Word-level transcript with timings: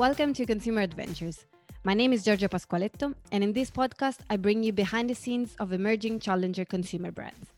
Welcome 0.00 0.32
to 0.32 0.46
Consumer 0.46 0.80
Adventures. 0.80 1.44
My 1.84 1.92
name 1.92 2.14
is 2.14 2.24
Giorgio 2.24 2.48
Pasqualetto, 2.48 3.14
and 3.32 3.44
in 3.44 3.52
this 3.52 3.70
podcast, 3.70 4.20
I 4.30 4.38
bring 4.38 4.62
you 4.62 4.72
behind 4.72 5.10
the 5.10 5.14
scenes 5.14 5.54
of 5.60 5.74
emerging 5.74 6.20
challenger 6.20 6.64
consumer 6.64 7.10
brands. 7.10 7.50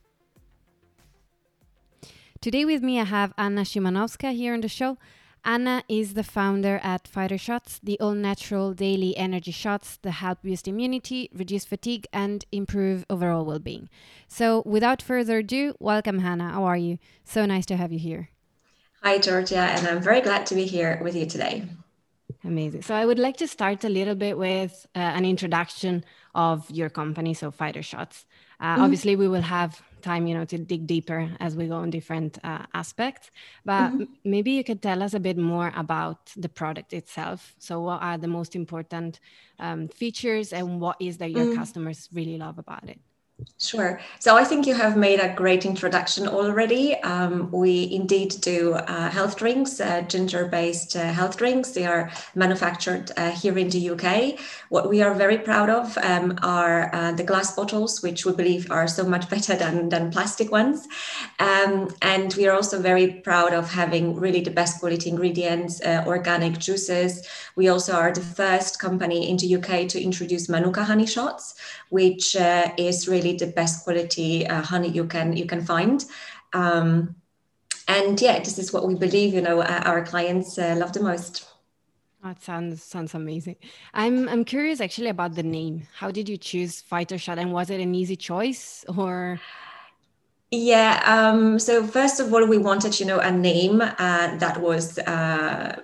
Today, 2.40 2.64
with 2.64 2.82
me, 2.82 2.98
I 2.98 3.04
have 3.04 3.32
Anna 3.38 3.60
Szymanowska 3.60 4.34
here 4.34 4.54
on 4.54 4.60
the 4.60 4.66
show. 4.66 4.98
Anna 5.44 5.84
is 5.88 6.14
the 6.14 6.24
founder 6.24 6.80
at 6.82 7.06
Fighter 7.06 7.38
Shots, 7.38 7.78
the 7.80 7.96
all 8.00 8.14
natural 8.14 8.74
daily 8.74 9.16
energy 9.16 9.52
shots 9.52 9.98
that 10.02 10.10
help 10.10 10.42
boost 10.42 10.66
immunity, 10.66 11.30
reduce 11.32 11.64
fatigue, 11.64 12.08
and 12.12 12.44
improve 12.50 13.06
overall 13.08 13.44
well 13.44 13.60
being. 13.60 13.88
So, 14.26 14.64
without 14.66 15.00
further 15.00 15.38
ado, 15.38 15.76
welcome, 15.78 16.18
Anna. 16.18 16.50
How 16.50 16.64
are 16.64 16.76
you? 16.76 16.98
So 17.22 17.46
nice 17.46 17.66
to 17.66 17.76
have 17.76 17.92
you 17.92 18.00
here. 18.00 18.30
Hi, 19.04 19.18
Georgia, 19.18 19.60
and 19.60 19.86
I'm 19.86 20.02
very 20.02 20.20
glad 20.20 20.44
to 20.46 20.56
be 20.56 20.64
here 20.64 20.98
with 21.04 21.14
you 21.14 21.24
today. 21.24 21.68
Amazing. 22.44 22.82
So 22.82 22.94
I 22.94 23.06
would 23.06 23.18
like 23.18 23.36
to 23.36 23.46
start 23.46 23.84
a 23.84 23.88
little 23.88 24.14
bit 24.14 24.36
with 24.36 24.86
uh, 24.96 24.98
an 24.98 25.24
introduction 25.24 26.04
of 26.34 26.68
your 26.70 26.90
company, 26.90 27.34
so 27.34 27.50
Fighter 27.50 27.82
Shots. 27.82 28.26
Uh, 28.58 28.74
mm-hmm. 28.74 28.82
Obviously, 28.82 29.16
we 29.16 29.28
will 29.28 29.42
have 29.42 29.80
time, 30.02 30.26
you 30.26 30.34
know, 30.34 30.44
to 30.44 30.58
dig 30.58 30.86
deeper 30.86 31.30
as 31.38 31.56
we 31.56 31.68
go 31.68 31.76
on 31.76 31.90
different 31.90 32.38
uh, 32.42 32.66
aspects. 32.74 33.30
But 33.64 33.90
mm-hmm. 33.90 34.04
maybe 34.24 34.50
you 34.52 34.64
could 34.64 34.82
tell 34.82 35.02
us 35.02 35.14
a 35.14 35.20
bit 35.20 35.38
more 35.38 35.72
about 35.76 36.32
the 36.36 36.48
product 36.48 36.92
itself. 36.92 37.54
So, 37.58 37.80
what 37.80 38.02
are 38.02 38.18
the 38.18 38.28
most 38.28 38.56
important 38.56 39.20
um, 39.60 39.88
features, 39.88 40.52
and 40.52 40.80
what 40.80 40.96
is 41.00 41.18
that 41.18 41.30
your 41.30 41.46
mm-hmm. 41.46 41.58
customers 41.58 42.08
really 42.12 42.38
love 42.38 42.58
about 42.58 42.88
it? 42.88 42.98
Sure. 43.58 44.00
So 44.18 44.36
I 44.36 44.44
think 44.44 44.66
you 44.66 44.74
have 44.74 44.96
made 44.96 45.20
a 45.20 45.34
great 45.34 45.64
introduction 45.64 46.26
already. 46.28 47.00
Um, 47.02 47.50
we 47.50 47.90
indeed 47.92 48.34
do 48.40 48.74
uh, 48.74 49.10
health 49.10 49.36
drinks, 49.36 49.80
uh, 49.80 50.02
ginger 50.02 50.46
based 50.46 50.96
uh, 50.96 51.12
health 51.12 51.38
drinks. 51.38 51.70
They 51.70 51.86
are 51.86 52.10
manufactured 52.34 53.12
uh, 53.16 53.30
here 53.30 53.56
in 53.56 53.70
the 53.70 53.90
UK. 53.90 54.38
What 54.68 54.88
we 54.88 55.02
are 55.02 55.14
very 55.14 55.38
proud 55.38 55.70
of 55.70 55.96
um, 55.98 56.38
are 56.42 56.94
uh, 56.94 57.12
the 57.12 57.24
glass 57.24 57.54
bottles, 57.54 58.02
which 58.02 58.24
we 58.26 58.32
believe 58.32 58.70
are 58.70 58.88
so 58.88 59.04
much 59.04 59.28
better 59.30 59.54
than, 59.54 59.88
than 59.88 60.10
plastic 60.10 60.50
ones. 60.50 60.86
Um, 61.38 61.94
and 62.02 62.34
we 62.34 62.46
are 62.48 62.54
also 62.54 62.80
very 62.80 63.20
proud 63.24 63.52
of 63.54 63.70
having 63.70 64.16
really 64.16 64.40
the 64.40 64.50
best 64.50 64.80
quality 64.80 65.08
ingredients, 65.08 65.80
uh, 65.82 66.04
organic 66.06 66.58
juices. 66.58 67.26
We 67.56 67.68
also 67.68 67.92
are 67.94 68.12
the 68.12 68.20
first 68.20 68.80
company 68.80 69.30
in 69.30 69.36
the 69.36 69.56
UK 69.56 69.88
to 69.88 70.02
introduce 70.02 70.48
Manuka 70.48 70.84
honey 70.84 71.06
shots, 71.06 71.54
which 71.90 72.36
is 72.78 73.08
really 73.08 73.31
the 73.38 73.46
best 73.46 73.84
quality 73.84 74.46
uh, 74.46 74.62
honey 74.62 74.88
you 74.88 75.06
can 75.06 75.36
you 75.36 75.46
can 75.46 75.64
find. 75.64 76.04
Um, 76.52 77.16
and 77.88 78.20
yeah, 78.20 78.38
this 78.38 78.58
is 78.58 78.72
what 78.72 78.86
we 78.86 78.94
believe. 78.94 79.34
You 79.34 79.40
know, 79.42 79.60
uh, 79.60 79.82
our 79.84 80.04
clients 80.04 80.58
uh, 80.58 80.74
love 80.78 80.92
the 80.92 81.02
most. 81.02 81.46
That 82.22 82.40
sounds 82.40 82.82
sounds 82.82 83.14
amazing. 83.14 83.56
I'm 83.94 84.28
I'm 84.28 84.44
curious 84.44 84.80
actually 84.80 85.08
about 85.08 85.34
the 85.34 85.42
name. 85.42 85.88
How 85.96 86.10
did 86.10 86.28
you 86.28 86.36
choose 86.36 86.80
Fighter 86.80 87.18
Shot, 87.18 87.38
and 87.38 87.52
was 87.52 87.68
it 87.70 87.80
an 87.80 87.94
easy 87.94 88.16
choice 88.16 88.84
or? 88.96 89.40
Yeah. 90.52 91.02
Um, 91.06 91.58
so 91.58 91.84
first 91.86 92.20
of 92.20 92.32
all, 92.32 92.46
we 92.46 92.58
wanted, 92.58 93.00
you 93.00 93.06
know, 93.06 93.18
a 93.18 93.30
name 93.30 93.80
uh, 93.80 94.36
that 94.36 94.60
was 94.60 94.98
uh, 94.98 95.80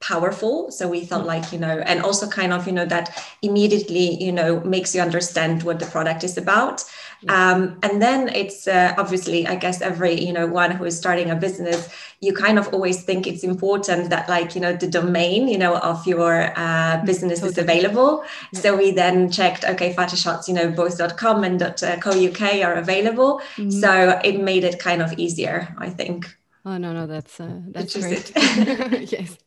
powerful. 0.00 0.70
So 0.70 0.88
we 0.88 1.04
felt 1.04 1.26
like 1.26 1.52
you 1.52 1.58
know 1.58 1.78
and 1.78 2.02
also 2.02 2.28
kind 2.28 2.52
of 2.52 2.66
you 2.66 2.72
know 2.72 2.86
that 2.86 3.24
immediately 3.42 4.22
you 4.22 4.32
know 4.32 4.60
makes 4.60 4.94
you 4.94 5.00
understand 5.00 5.62
what 5.62 5.80
the 5.80 5.86
product 5.86 6.24
is 6.24 6.38
about. 6.38 6.84
Um, 7.26 7.80
and 7.82 8.00
then 8.00 8.28
it's 8.28 8.68
uh, 8.68 8.94
obviously 8.96 9.44
i 9.44 9.56
guess 9.56 9.80
every 9.82 10.14
you 10.14 10.32
know 10.32 10.46
one 10.46 10.70
who 10.70 10.84
is 10.84 10.96
starting 10.96 11.32
a 11.32 11.34
business 11.34 11.88
you 12.20 12.32
kind 12.32 12.60
of 12.60 12.72
always 12.72 13.02
think 13.02 13.26
it's 13.26 13.42
important 13.42 14.10
that 14.10 14.28
like 14.28 14.54
you 14.54 14.60
know 14.60 14.72
the 14.76 14.86
domain 14.86 15.48
you 15.48 15.58
know 15.58 15.78
of 15.78 16.06
your 16.06 16.52
uh, 16.56 17.04
business 17.04 17.40
totally. 17.40 17.50
is 17.50 17.58
available. 17.58 18.24
Yeah. 18.52 18.60
so 18.60 18.76
we 18.76 18.92
then 18.92 19.32
checked 19.32 19.64
okay 19.64 19.92
shots 20.14 20.48
you 20.48 20.54
know 20.54 20.70
both.com 20.70 21.42
and 21.42 21.58
.co 22.00 22.10
uk 22.28 22.40
are 22.40 22.74
available. 22.74 23.40
Mm-hmm. 23.56 23.70
so 23.70 24.20
it 24.22 24.40
made 24.40 24.62
it 24.62 24.78
kind 24.78 25.02
of 25.02 25.12
easier 25.18 25.74
i 25.78 25.90
think. 25.90 26.36
Oh 26.64 26.78
no 26.78 26.92
no 26.92 27.06
that's 27.08 27.40
uh, 27.40 27.60
that's 27.72 27.96
great. 27.96 28.30
yes 29.12 29.38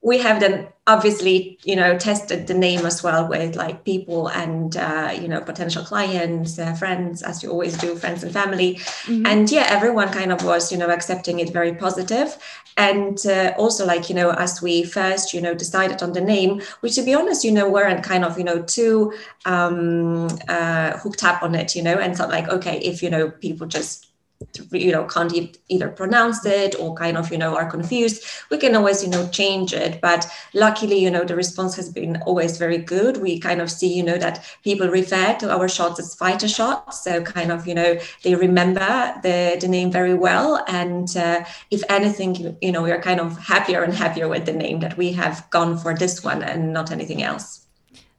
we 0.00 0.18
have 0.18 0.40
then 0.40 0.68
obviously 0.86 1.58
you 1.64 1.76
know 1.76 1.98
tested 1.98 2.46
the 2.46 2.54
name 2.54 2.86
as 2.86 3.02
well 3.02 3.28
with 3.28 3.56
like 3.56 3.84
people 3.84 4.28
and 4.28 4.76
uh, 4.76 5.14
you 5.20 5.28
know 5.28 5.40
potential 5.40 5.84
clients 5.84 6.58
uh, 6.58 6.72
friends 6.74 7.22
as 7.22 7.42
you 7.42 7.50
always 7.50 7.76
do 7.76 7.94
friends 7.96 8.22
and 8.22 8.32
family 8.32 8.76
mm-hmm. 8.76 9.26
and 9.26 9.50
yeah 9.50 9.66
everyone 9.68 10.08
kind 10.10 10.32
of 10.32 10.44
was 10.44 10.70
you 10.72 10.78
know 10.78 10.88
accepting 10.88 11.40
it 11.40 11.52
very 11.52 11.74
positive 11.74 12.38
and 12.76 13.26
uh, 13.26 13.52
also 13.58 13.84
like 13.84 14.08
you 14.08 14.14
know 14.14 14.30
as 14.30 14.62
we 14.62 14.84
first 14.84 15.34
you 15.34 15.40
know 15.40 15.54
decided 15.54 16.02
on 16.02 16.12
the 16.12 16.20
name 16.20 16.62
which 16.80 16.94
to 16.94 17.02
be 17.02 17.14
honest 17.14 17.44
you 17.44 17.52
know 17.52 17.68
weren't 17.68 18.04
kind 18.04 18.24
of 18.24 18.38
you 18.38 18.44
know 18.44 18.62
too 18.62 19.12
um, 19.46 20.28
uh, 20.48 20.96
hooked 20.98 21.24
up 21.24 21.42
on 21.42 21.54
it 21.54 21.74
you 21.74 21.82
know 21.82 21.98
and 21.98 22.16
thought 22.16 22.30
like 22.30 22.48
okay 22.48 22.78
if 22.78 23.02
you 23.02 23.10
know 23.10 23.30
people 23.30 23.66
just 23.66 24.06
you 24.70 24.92
know 24.92 25.04
can't 25.04 25.58
either 25.68 25.88
pronounce 25.88 26.46
it 26.46 26.76
or 26.78 26.94
kind 26.94 27.16
of 27.16 27.30
you 27.32 27.38
know 27.38 27.56
are 27.56 27.68
confused 27.68 28.24
we 28.50 28.56
can 28.56 28.76
always 28.76 29.02
you 29.02 29.10
know 29.10 29.28
change 29.28 29.72
it. 29.72 30.00
But 30.00 30.30
luckily 30.54 30.98
you 30.98 31.10
know 31.10 31.24
the 31.24 31.36
response 31.36 31.74
has 31.76 31.90
been 31.90 32.22
always 32.22 32.56
very 32.56 32.78
good. 32.78 33.18
We 33.18 33.40
kind 33.40 33.60
of 33.60 33.70
see 33.70 33.92
you 33.92 34.02
know 34.02 34.18
that 34.18 34.44
people 34.62 34.88
refer 34.88 35.36
to 35.40 35.50
our 35.50 35.68
shots 35.68 35.98
as 36.00 36.14
fighter 36.14 36.48
shots. 36.48 37.02
So 37.04 37.22
kind 37.22 37.50
of 37.50 37.66
you 37.66 37.74
know 37.74 37.98
they 38.22 38.34
remember 38.34 39.14
the 39.22 39.58
the 39.60 39.68
name 39.68 39.90
very 39.90 40.14
well. 40.14 40.64
And 40.68 41.14
uh, 41.16 41.44
if 41.70 41.82
anything 41.88 42.56
you 42.60 42.72
know 42.72 42.82
we 42.82 42.92
are 42.92 43.02
kind 43.02 43.20
of 43.20 43.38
happier 43.38 43.82
and 43.82 43.94
happier 43.94 44.28
with 44.28 44.46
the 44.46 44.52
name 44.52 44.80
that 44.80 44.96
we 44.96 45.12
have 45.12 45.48
gone 45.50 45.78
for 45.78 45.94
this 45.94 46.22
one 46.22 46.42
and 46.42 46.72
not 46.72 46.90
anything 46.90 47.22
else 47.22 47.67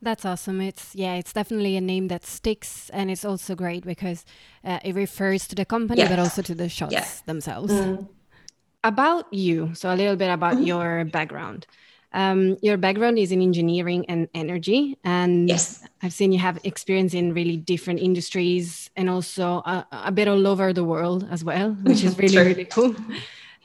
that's 0.02 0.26
awesome. 0.26 0.62
It's 0.62 0.96
yeah, 0.96 1.16
it's 1.16 1.34
definitely 1.34 1.76
a 1.76 1.82
name 1.82 2.08
that 2.08 2.26
sticks, 2.26 2.90
and 2.92 3.12
it's 3.12 3.26
also 3.26 3.56
great 3.56 3.86
because 3.86 4.26
uh, 4.64 4.80
it 4.84 4.96
refers 4.96 5.48
to 5.48 5.56
the 5.56 5.66
company, 5.66 6.04
but 6.08 6.20
also 6.20 6.42
to 6.42 6.56
the 6.56 6.70
shots 6.70 6.94
yeah. 6.94 7.06
themselves. 7.26 7.74
Mm. 7.74 8.08
About 8.84 9.32
you, 9.34 9.76
so 9.76 9.94
a 9.94 9.96
little 9.96 10.16
bit 10.16 10.32
about 10.32 10.58
mm. 10.58 10.68
your 10.68 11.06
background. 11.06 11.68
Um, 12.12 12.58
your 12.62 12.78
background 12.78 13.20
is 13.20 13.32
in 13.32 13.42
engineering 13.42 14.06
and 14.10 14.30
energy, 14.34 14.98
and 15.04 15.48
yes. 15.48 15.86
I've 16.02 16.14
seen 16.14 16.31
you 16.31 16.40
have 16.40 16.60
experience 16.64 17.14
in 17.14 17.34
really 17.34 17.58
different 17.58 18.00
industries 18.00 18.90
and 18.96 19.10
also 19.10 19.58
a, 19.66 19.86
a 19.92 20.12
bit 20.12 20.28
all 20.28 20.48
over 20.48 20.74
the 20.74 20.84
world 20.84 21.28
as 21.30 21.44
well, 21.44 21.72
which 21.84 22.04
is 22.04 22.18
really 22.20 22.38
really 22.38 22.66
cool. 22.66 22.96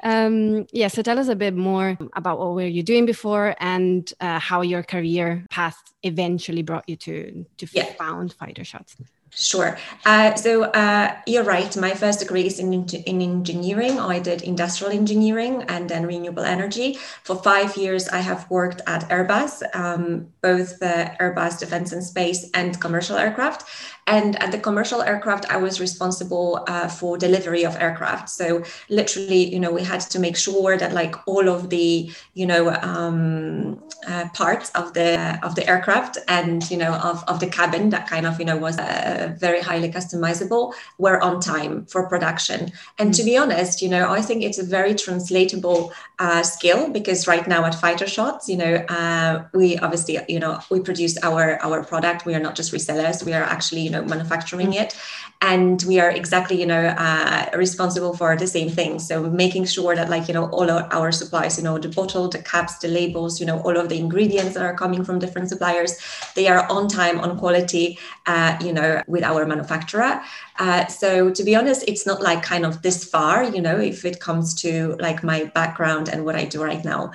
Um, 0.05 0.67
yeah, 0.71 0.89
so 0.89 1.03
tell 1.03 1.19
us 1.19 1.29
a 1.29 1.35
bit 1.35 1.55
more 1.55 1.97
about 2.15 2.39
what 2.39 2.55
were 2.55 2.67
you 2.67 2.83
doing 2.83 3.07
before 3.07 3.57
and 3.59 4.13
uh, 4.21 4.39
how 4.39 4.61
your 4.61 4.83
career 4.83 5.47
path 5.51 5.83
eventually 6.03 6.63
brought 6.63 6.87
you 6.87 6.97
to 6.97 7.47
to 7.57 7.67
yeah. 7.73 7.85
found 7.95 8.35
Fighter 8.35 8.65
Shots. 8.65 8.97
Sure. 9.37 9.77
Uh, 10.07 10.35
so 10.37 10.65
uh, 10.65 11.17
you're 11.27 11.43
right. 11.43 11.77
My 11.77 11.93
first 11.93 12.21
degree 12.21 12.47
is 12.47 12.61
in, 12.61 12.73
in 12.73 13.21
engineering. 13.21 13.99
I 13.99 14.21
did 14.21 14.43
industrial 14.43 14.93
engineering 14.93 15.65
and 15.69 15.89
then 15.89 16.07
renewable 16.07 16.45
energy. 16.45 16.99
For 17.25 17.35
five 17.43 17.77
years, 17.77 18.09
I 18.09 18.19
have 18.19 18.49
worked 18.49 18.81
at 18.87 19.09
Airbus, 19.11 19.63
um, 19.75 20.29
both 20.41 20.79
the 20.79 21.11
Airbus 21.21 21.59
Defense 21.59 21.91
and 21.91 22.05
Space 22.05 22.49
and 22.55 22.81
commercial 22.81 23.17
aircraft. 23.17 23.65
And 24.07 24.41
at 24.43 24.53
the 24.53 24.59
commercial 24.59 25.03
aircraft, 25.03 25.51
I 25.51 25.57
was 25.57 25.81
responsible 25.81 26.65
uh, 26.69 26.89
for 26.89 27.17
delivery 27.17 27.65
of 27.65 27.77
aircraft. 27.77 28.29
So 28.29 28.63
literally, 28.89 29.53
you 29.53 29.59
know, 29.59 29.73
we 29.73 29.83
had 29.83 30.01
to 30.01 30.19
make 30.19 30.37
sure 30.37 30.77
that 30.77 30.93
like 30.93 31.15
all 31.27 31.49
of 31.49 31.71
the, 31.71 32.11
you 32.35 32.47
know, 32.47 32.71
um, 32.83 33.83
uh, 34.07 34.29
parts 34.35 34.71
of 34.71 34.93
the 34.95 35.39
of 35.43 35.55
the 35.55 35.67
aircraft 35.69 36.19
and 36.29 36.71
you 36.71 36.77
know 36.77 36.93
of, 36.95 37.25
of 37.27 37.41
the 37.41 37.47
cabin 37.47 37.91
that 37.91 38.07
kind 38.07 38.27
of 38.27 38.39
you 38.39 38.45
know 38.45 38.57
was 38.57 38.79
uh, 38.79 39.35
very 39.39 39.61
highly 39.61 39.91
customizable 39.91 40.75
were 40.99 41.23
on 41.23 41.41
time 41.41 41.87
for 41.87 42.07
production. 42.09 42.71
And 42.99 43.15
to 43.15 43.23
be 43.23 43.37
honest, 43.37 43.83
you 43.83 43.89
know, 43.89 44.11
I 44.11 44.21
think 44.21 44.43
it's 44.43 44.59
a 44.59 44.65
very 44.65 44.95
translatable 44.95 45.93
uh, 46.19 46.43
skill 46.43 46.91
because 46.91 47.27
right 47.27 47.47
now 47.47 47.65
at 47.65 47.75
Fighter 47.75 48.07
Shots, 48.07 48.49
you 48.49 48.57
know, 48.57 48.75
uh, 48.89 49.45
we 49.55 49.79
obviously, 49.79 50.19
you 50.29 50.39
know, 50.39 50.61
we 50.71 50.81
produce 50.81 51.17
our 51.23 51.59
our 51.63 51.83
product. 51.85 52.27
We 52.27 52.35
are 52.35 52.41
not 52.41 52.55
just 52.55 52.73
resellers. 52.73 53.25
We 53.25 53.33
are 53.33 53.43
actually, 53.43 53.83
you 53.83 53.91
know, 53.91 53.94
manufacturing 54.03 54.73
mm. 54.73 54.81
it, 54.81 54.99
and 55.45 55.83
we 55.87 56.01
are 56.01 56.11
exactly, 56.11 56.59
you 56.59 56.69
know, 56.73 56.87
uh, 57.07 57.51
responsible 57.55 58.17
for 58.17 58.35
the 58.35 58.47
same 58.47 58.71
thing. 58.71 58.99
So 58.99 59.15
making 59.45 59.67
sure 59.67 59.95
that, 59.95 60.09
like, 60.09 60.27
you 60.29 60.35
know, 60.35 60.47
all 60.57 60.71
our 60.71 61.13
supplies, 61.13 61.59
you 61.59 61.65
know, 61.65 61.77
the 61.77 61.91
bottle, 61.91 62.29
the 62.31 62.43
caps, 62.43 62.79
the 62.79 62.89
labels, 62.89 63.41
you 63.41 63.47
know, 63.47 63.59
all 63.61 63.77
of 63.77 63.91
the 63.91 63.99
ingredients 63.99 64.55
that 64.55 64.65
are 64.65 64.75
coming 64.75 65.05
from 65.05 65.19
different 65.19 65.51
suppliers, 65.51 65.93
they 66.35 66.49
are 66.49 66.63
on 66.71 66.89
time, 66.89 67.21
on 67.21 67.39
quality, 67.39 67.99
uh, 68.27 68.57
you 68.65 68.73
know, 68.73 69.03
with 69.07 69.23
our 69.23 69.45
manufacturer. 69.45 70.23
Uh, 70.59 70.87
so 70.87 71.31
to 71.31 71.43
be 71.43 71.55
honest, 71.57 71.85
it's 71.87 72.07
not 72.07 72.23
like 72.23 72.43
kind 72.43 72.65
of 72.65 72.81
this 72.81 73.05
far, 73.05 73.45
you 73.45 73.61
know, 73.61 73.79
if 73.79 74.05
it 74.05 74.21
comes 74.21 74.55
to 74.63 74.97
like 75.01 75.23
my 75.23 75.45
background 75.59 76.09
and 76.09 76.25
what 76.25 76.37
I 76.37 76.45
do 76.45 76.63
right 76.63 76.85
now. 76.85 77.11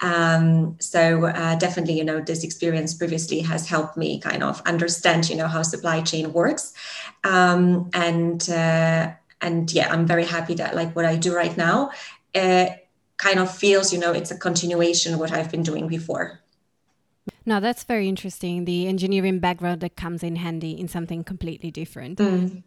Um, 0.00 0.76
so 0.78 1.26
uh, 1.26 1.56
definitely, 1.56 1.96
you 1.96 2.04
know, 2.04 2.20
this 2.20 2.44
experience 2.44 2.94
previously 2.94 3.40
has 3.40 3.68
helped 3.68 3.96
me 3.96 4.20
kind 4.20 4.42
of 4.42 4.60
understand, 4.66 5.30
you 5.30 5.36
know, 5.36 5.48
how 5.48 5.62
supply 5.62 6.02
chain 6.02 6.32
works. 6.32 6.74
Um, 7.24 7.71
and 7.92 8.40
uh, 8.50 9.12
and 9.40 9.72
yeah, 9.72 9.92
I'm 9.92 10.06
very 10.06 10.24
happy 10.24 10.54
that 10.54 10.74
like 10.74 10.94
what 10.96 11.04
I 11.04 11.16
do 11.16 11.34
right 11.34 11.56
now. 11.56 11.90
Uh, 12.34 12.66
kind 13.18 13.38
of 13.38 13.48
feels, 13.54 13.92
you 13.92 14.00
know, 14.00 14.12
it's 14.12 14.32
a 14.32 14.36
continuation 14.36 15.14
of 15.14 15.20
what 15.20 15.30
I've 15.30 15.50
been 15.50 15.62
doing 15.62 15.86
before. 15.86 16.40
Now 17.46 17.60
that's 17.60 17.84
very 17.84 18.08
interesting. 18.08 18.64
The 18.64 18.88
engineering 18.88 19.38
background 19.38 19.80
that 19.82 19.96
comes 19.96 20.22
in 20.22 20.36
handy 20.36 20.72
in 20.72 20.88
something 20.88 21.22
completely 21.22 21.70
different. 21.70 22.18
Mm. 22.18 22.64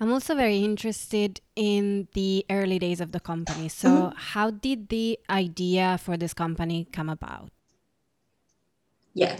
I'm 0.00 0.12
also 0.12 0.34
very 0.34 0.58
interested 0.58 1.40
in 1.56 2.06
the 2.14 2.46
early 2.50 2.78
days 2.78 3.00
of 3.00 3.10
the 3.10 3.18
company. 3.18 3.68
So, 3.68 3.88
mm-hmm. 3.88 4.16
how 4.16 4.50
did 4.50 4.90
the 4.90 5.18
idea 5.28 5.98
for 5.98 6.16
this 6.16 6.32
company 6.32 6.86
come 6.92 7.08
about? 7.08 7.50
Yeah. 9.12 9.38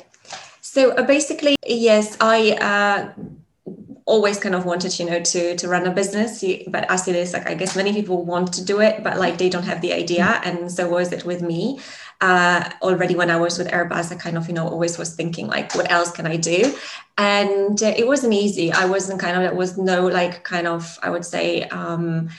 So, 0.60 0.90
uh, 0.98 1.04
basically, 1.04 1.54
yes, 1.64 2.16
I 2.20 2.58
uh, 2.58 3.22
always 4.04 4.38
kind 4.38 4.54
of 4.54 4.64
wanted, 4.64 4.98
you 4.98 5.06
know, 5.06 5.20
to 5.20 5.56
to 5.56 5.68
run 5.68 5.86
a 5.86 5.90
business. 5.90 6.44
But 6.68 6.90
as 6.90 7.08
it 7.08 7.16
is, 7.16 7.32
like 7.32 7.48
I 7.48 7.54
guess 7.54 7.76
many 7.76 7.92
people 7.92 8.24
want 8.24 8.52
to 8.54 8.64
do 8.64 8.80
it, 8.80 9.02
but 9.02 9.18
like 9.18 9.38
they 9.38 9.48
don't 9.48 9.64
have 9.64 9.80
the 9.80 9.92
idea. 9.92 10.40
And 10.44 10.70
so 10.70 10.88
was 10.88 11.12
it 11.12 11.24
with 11.24 11.42
me 11.42 11.80
uh, 12.20 12.68
already 12.82 13.14
when 13.14 13.30
I 13.30 13.36
was 13.36 13.58
with 13.58 13.68
Airbus, 13.68 14.12
I 14.12 14.16
kind 14.16 14.36
of, 14.36 14.48
you 14.48 14.54
know, 14.54 14.68
always 14.68 14.98
was 14.98 15.14
thinking 15.14 15.46
like, 15.46 15.74
what 15.74 15.90
else 15.90 16.10
can 16.10 16.26
I 16.26 16.36
do? 16.36 16.74
And 17.16 17.80
uh, 17.82 17.94
it 17.96 18.06
wasn't 18.06 18.34
easy. 18.34 18.72
I 18.72 18.86
wasn't 18.86 19.20
kind 19.20 19.36
of, 19.36 19.42
there 19.42 19.54
was 19.54 19.78
no 19.78 20.06
like 20.06 20.42
kind 20.42 20.66
of, 20.66 20.98
I 21.02 21.10
would 21.10 21.24
say, 21.24 21.62
um, 21.64 22.30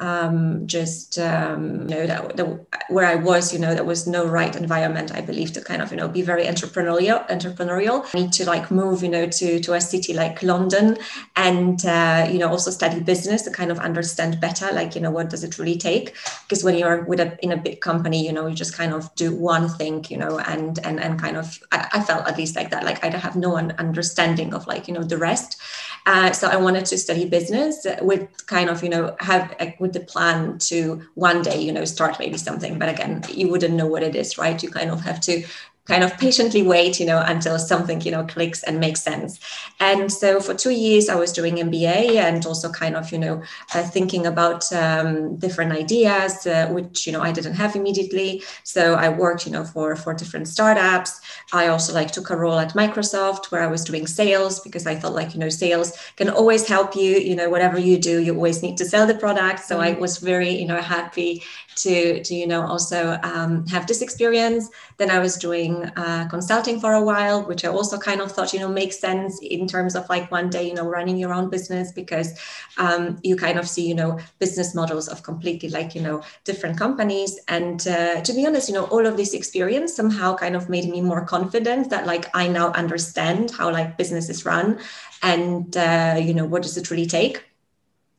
um, 0.00 0.66
just 0.66 1.18
um, 1.18 1.82
you 1.82 1.94
know 1.94 2.06
that, 2.06 2.36
that, 2.36 2.66
where 2.88 3.06
I 3.06 3.16
was, 3.16 3.52
you 3.52 3.58
know, 3.58 3.74
there 3.74 3.84
was 3.84 4.06
no 4.06 4.26
right 4.26 4.54
environment, 4.56 5.12
I 5.14 5.20
believe, 5.20 5.52
to 5.52 5.60
kind 5.60 5.82
of 5.82 5.90
you 5.90 5.98
know 5.98 6.08
be 6.08 6.22
very 6.22 6.44
entrepreneurial. 6.44 7.28
Entrepreneurial. 7.28 8.06
I 8.14 8.22
need 8.22 8.32
to 8.32 8.46
like 8.46 8.70
move, 8.70 9.02
you 9.02 9.10
know, 9.10 9.26
to 9.28 9.60
to 9.60 9.74
a 9.74 9.80
city 9.80 10.14
like 10.14 10.42
London, 10.42 10.96
and 11.36 11.84
uh, 11.84 12.26
you 12.30 12.38
know 12.38 12.48
also 12.48 12.70
study 12.70 13.00
business 13.00 13.42
to 13.42 13.50
kind 13.50 13.70
of 13.70 13.78
understand 13.78 14.40
better, 14.40 14.72
like 14.72 14.94
you 14.94 15.02
know 15.02 15.10
what 15.10 15.28
does 15.28 15.44
it 15.44 15.58
really 15.58 15.76
take? 15.76 16.16
Because 16.48 16.64
when 16.64 16.76
you're 16.76 17.04
with 17.04 17.20
a 17.20 17.38
in 17.44 17.52
a 17.52 17.56
big 17.56 17.80
company, 17.80 18.24
you 18.24 18.32
know, 18.32 18.46
you 18.46 18.54
just 18.54 18.74
kind 18.74 18.94
of 18.94 19.14
do 19.16 19.36
one 19.36 19.68
thing, 19.68 20.06
you 20.08 20.16
know, 20.16 20.38
and 20.38 20.78
and 20.84 20.98
and 20.98 21.20
kind 21.20 21.36
of 21.36 21.58
I, 21.72 21.88
I 21.92 22.00
felt 22.02 22.26
at 22.26 22.38
least 22.38 22.56
like 22.56 22.70
that, 22.70 22.84
like 22.84 23.04
I 23.04 23.10
have 23.10 23.36
no 23.36 23.56
understanding 23.56 24.54
of 24.54 24.66
like 24.66 24.88
you 24.88 24.94
know 24.94 25.02
the 25.02 25.18
rest. 25.18 25.60
Uh, 26.06 26.32
so 26.32 26.48
I 26.48 26.56
wanted 26.56 26.86
to 26.86 26.96
study 26.96 27.28
business 27.28 27.86
with 28.00 28.46
kind 28.46 28.70
of 28.70 28.82
you 28.82 28.88
know 28.88 29.14
have 29.20 29.54
a, 29.60 29.76
with 29.90 30.00
the 30.00 30.12
plan 30.12 30.58
to 30.58 31.02
one 31.14 31.42
day 31.42 31.60
you 31.60 31.72
know 31.72 31.84
start 31.84 32.18
maybe 32.18 32.38
something? 32.38 32.78
But 32.78 32.88
again 32.88 33.24
you 33.28 33.48
wouldn't 33.50 33.74
know 33.74 33.86
what 33.86 34.02
it 34.02 34.14
is 34.14 34.38
right? 34.38 34.62
You 34.62 34.70
kind 34.70 34.90
of 34.90 35.00
have 35.00 35.20
to 35.22 35.44
kind 35.86 36.04
of 36.04 36.16
patiently 36.18 36.62
wait, 36.62 37.00
you 37.00 37.06
know, 37.06 37.22
until 37.26 37.58
something, 37.58 38.00
you 38.02 38.10
know, 38.10 38.24
clicks 38.24 38.62
and 38.62 38.78
makes 38.78 39.02
sense. 39.02 39.40
And 39.80 40.12
so 40.12 40.40
for 40.40 40.54
two 40.54 40.70
years, 40.70 41.08
I 41.08 41.16
was 41.16 41.32
doing 41.32 41.56
MBA 41.56 42.16
and 42.16 42.44
also 42.46 42.70
kind 42.70 42.96
of, 42.96 43.10
you 43.10 43.18
know, 43.18 43.42
uh, 43.74 43.82
thinking 43.82 44.26
about 44.26 44.70
um, 44.72 45.36
different 45.36 45.72
ideas, 45.72 46.46
uh, 46.46 46.68
which, 46.68 47.06
you 47.06 47.12
know, 47.12 47.22
I 47.22 47.32
didn't 47.32 47.54
have 47.54 47.74
immediately. 47.74 48.42
So 48.62 48.94
I 48.94 49.08
worked, 49.08 49.46
you 49.46 49.52
know, 49.52 49.64
for, 49.64 49.96
for 49.96 50.14
different 50.14 50.48
startups. 50.48 51.20
I 51.52 51.68
also 51.68 51.92
like 51.92 52.12
took 52.12 52.30
a 52.30 52.36
role 52.36 52.58
at 52.58 52.74
Microsoft 52.74 53.50
where 53.50 53.62
I 53.62 53.66
was 53.66 53.84
doing 53.84 54.06
sales 54.06 54.60
because 54.60 54.86
I 54.86 54.94
thought 54.94 55.14
like, 55.14 55.34
you 55.34 55.40
know, 55.40 55.48
sales 55.48 55.96
can 56.16 56.28
always 56.28 56.68
help 56.68 56.94
you, 56.94 57.16
you 57.16 57.34
know, 57.34 57.48
whatever 57.48 57.78
you 57.78 57.98
do, 57.98 58.20
you 58.20 58.34
always 58.34 58.62
need 58.62 58.76
to 58.76 58.84
sell 58.84 59.06
the 59.06 59.14
product. 59.14 59.60
So 59.60 59.78
mm-hmm. 59.78 59.96
I 59.96 60.00
was 60.00 60.18
very, 60.18 60.50
you 60.50 60.66
know, 60.66 60.80
happy 60.80 61.42
to, 61.82 62.22
to 62.22 62.34
you 62.34 62.46
know, 62.46 62.66
also 62.66 63.18
um, 63.22 63.66
have 63.68 63.86
this 63.86 64.02
experience. 64.02 64.68
Then 64.98 65.10
I 65.10 65.18
was 65.18 65.36
doing 65.36 65.84
uh, 65.96 66.28
consulting 66.28 66.80
for 66.80 66.92
a 66.92 67.02
while, 67.02 67.42
which 67.42 67.64
I 67.64 67.68
also 67.68 67.98
kind 67.98 68.20
of 68.20 68.32
thought, 68.32 68.52
you 68.52 68.58
know, 68.58 68.68
makes 68.68 68.98
sense 68.98 69.40
in 69.42 69.66
terms 69.66 69.94
of 69.94 70.08
like 70.08 70.30
one 70.30 70.50
day, 70.50 70.68
you 70.68 70.74
know, 70.74 70.88
running 70.88 71.16
your 71.16 71.32
own 71.32 71.50
business 71.50 71.92
because 71.92 72.38
um, 72.78 73.18
you 73.22 73.36
kind 73.36 73.58
of 73.58 73.68
see, 73.68 73.86
you 73.86 73.94
know, 73.94 74.18
business 74.38 74.74
models 74.74 75.08
of 75.08 75.22
completely 75.22 75.68
like, 75.68 75.94
you 75.94 76.02
know, 76.02 76.22
different 76.44 76.78
companies. 76.78 77.38
And 77.48 77.86
uh, 77.86 78.20
to 78.20 78.32
be 78.32 78.46
honest, 78.46 78.68
you 78.68 78.74
know, 78.74 78.84
all 78.86 79.06
of 79.06 79.16
this 79.16 79.34
experience 79.34 79.94
somehow 79.94 80.36
kind 80.36 80.56
of 80.56 80.68
made 80.68 80.88
me 80.88 81.00
more 81.00 81.24
confident 81.24 81.90
that 81.90 82.06
like 82.06 82.26
I 82.34 82.48
now 82.48 82.72
understand 82.72 83.50
how 83.50 83.70
like 83.70 83.96
business 83.96 84.28
is 84.28 84.44
run 84.44 84.78
and, 85.22 85.76
uh, 85.76 86.16
you 86.20 86.34
know, 86.34 86.44
what 86.44 86.62
does 86.62 86.76
it 86.76 86.90
really 86.90 87.06
take? 87.06 87.44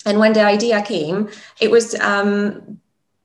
And 0.06 0.20
when 0.20 0.34
the 0.34 0.44
idea 0.44 0.82
came, 0.82 1.30
it 1.60 1.70
was 1.70 1.94
um, 1.96 2.81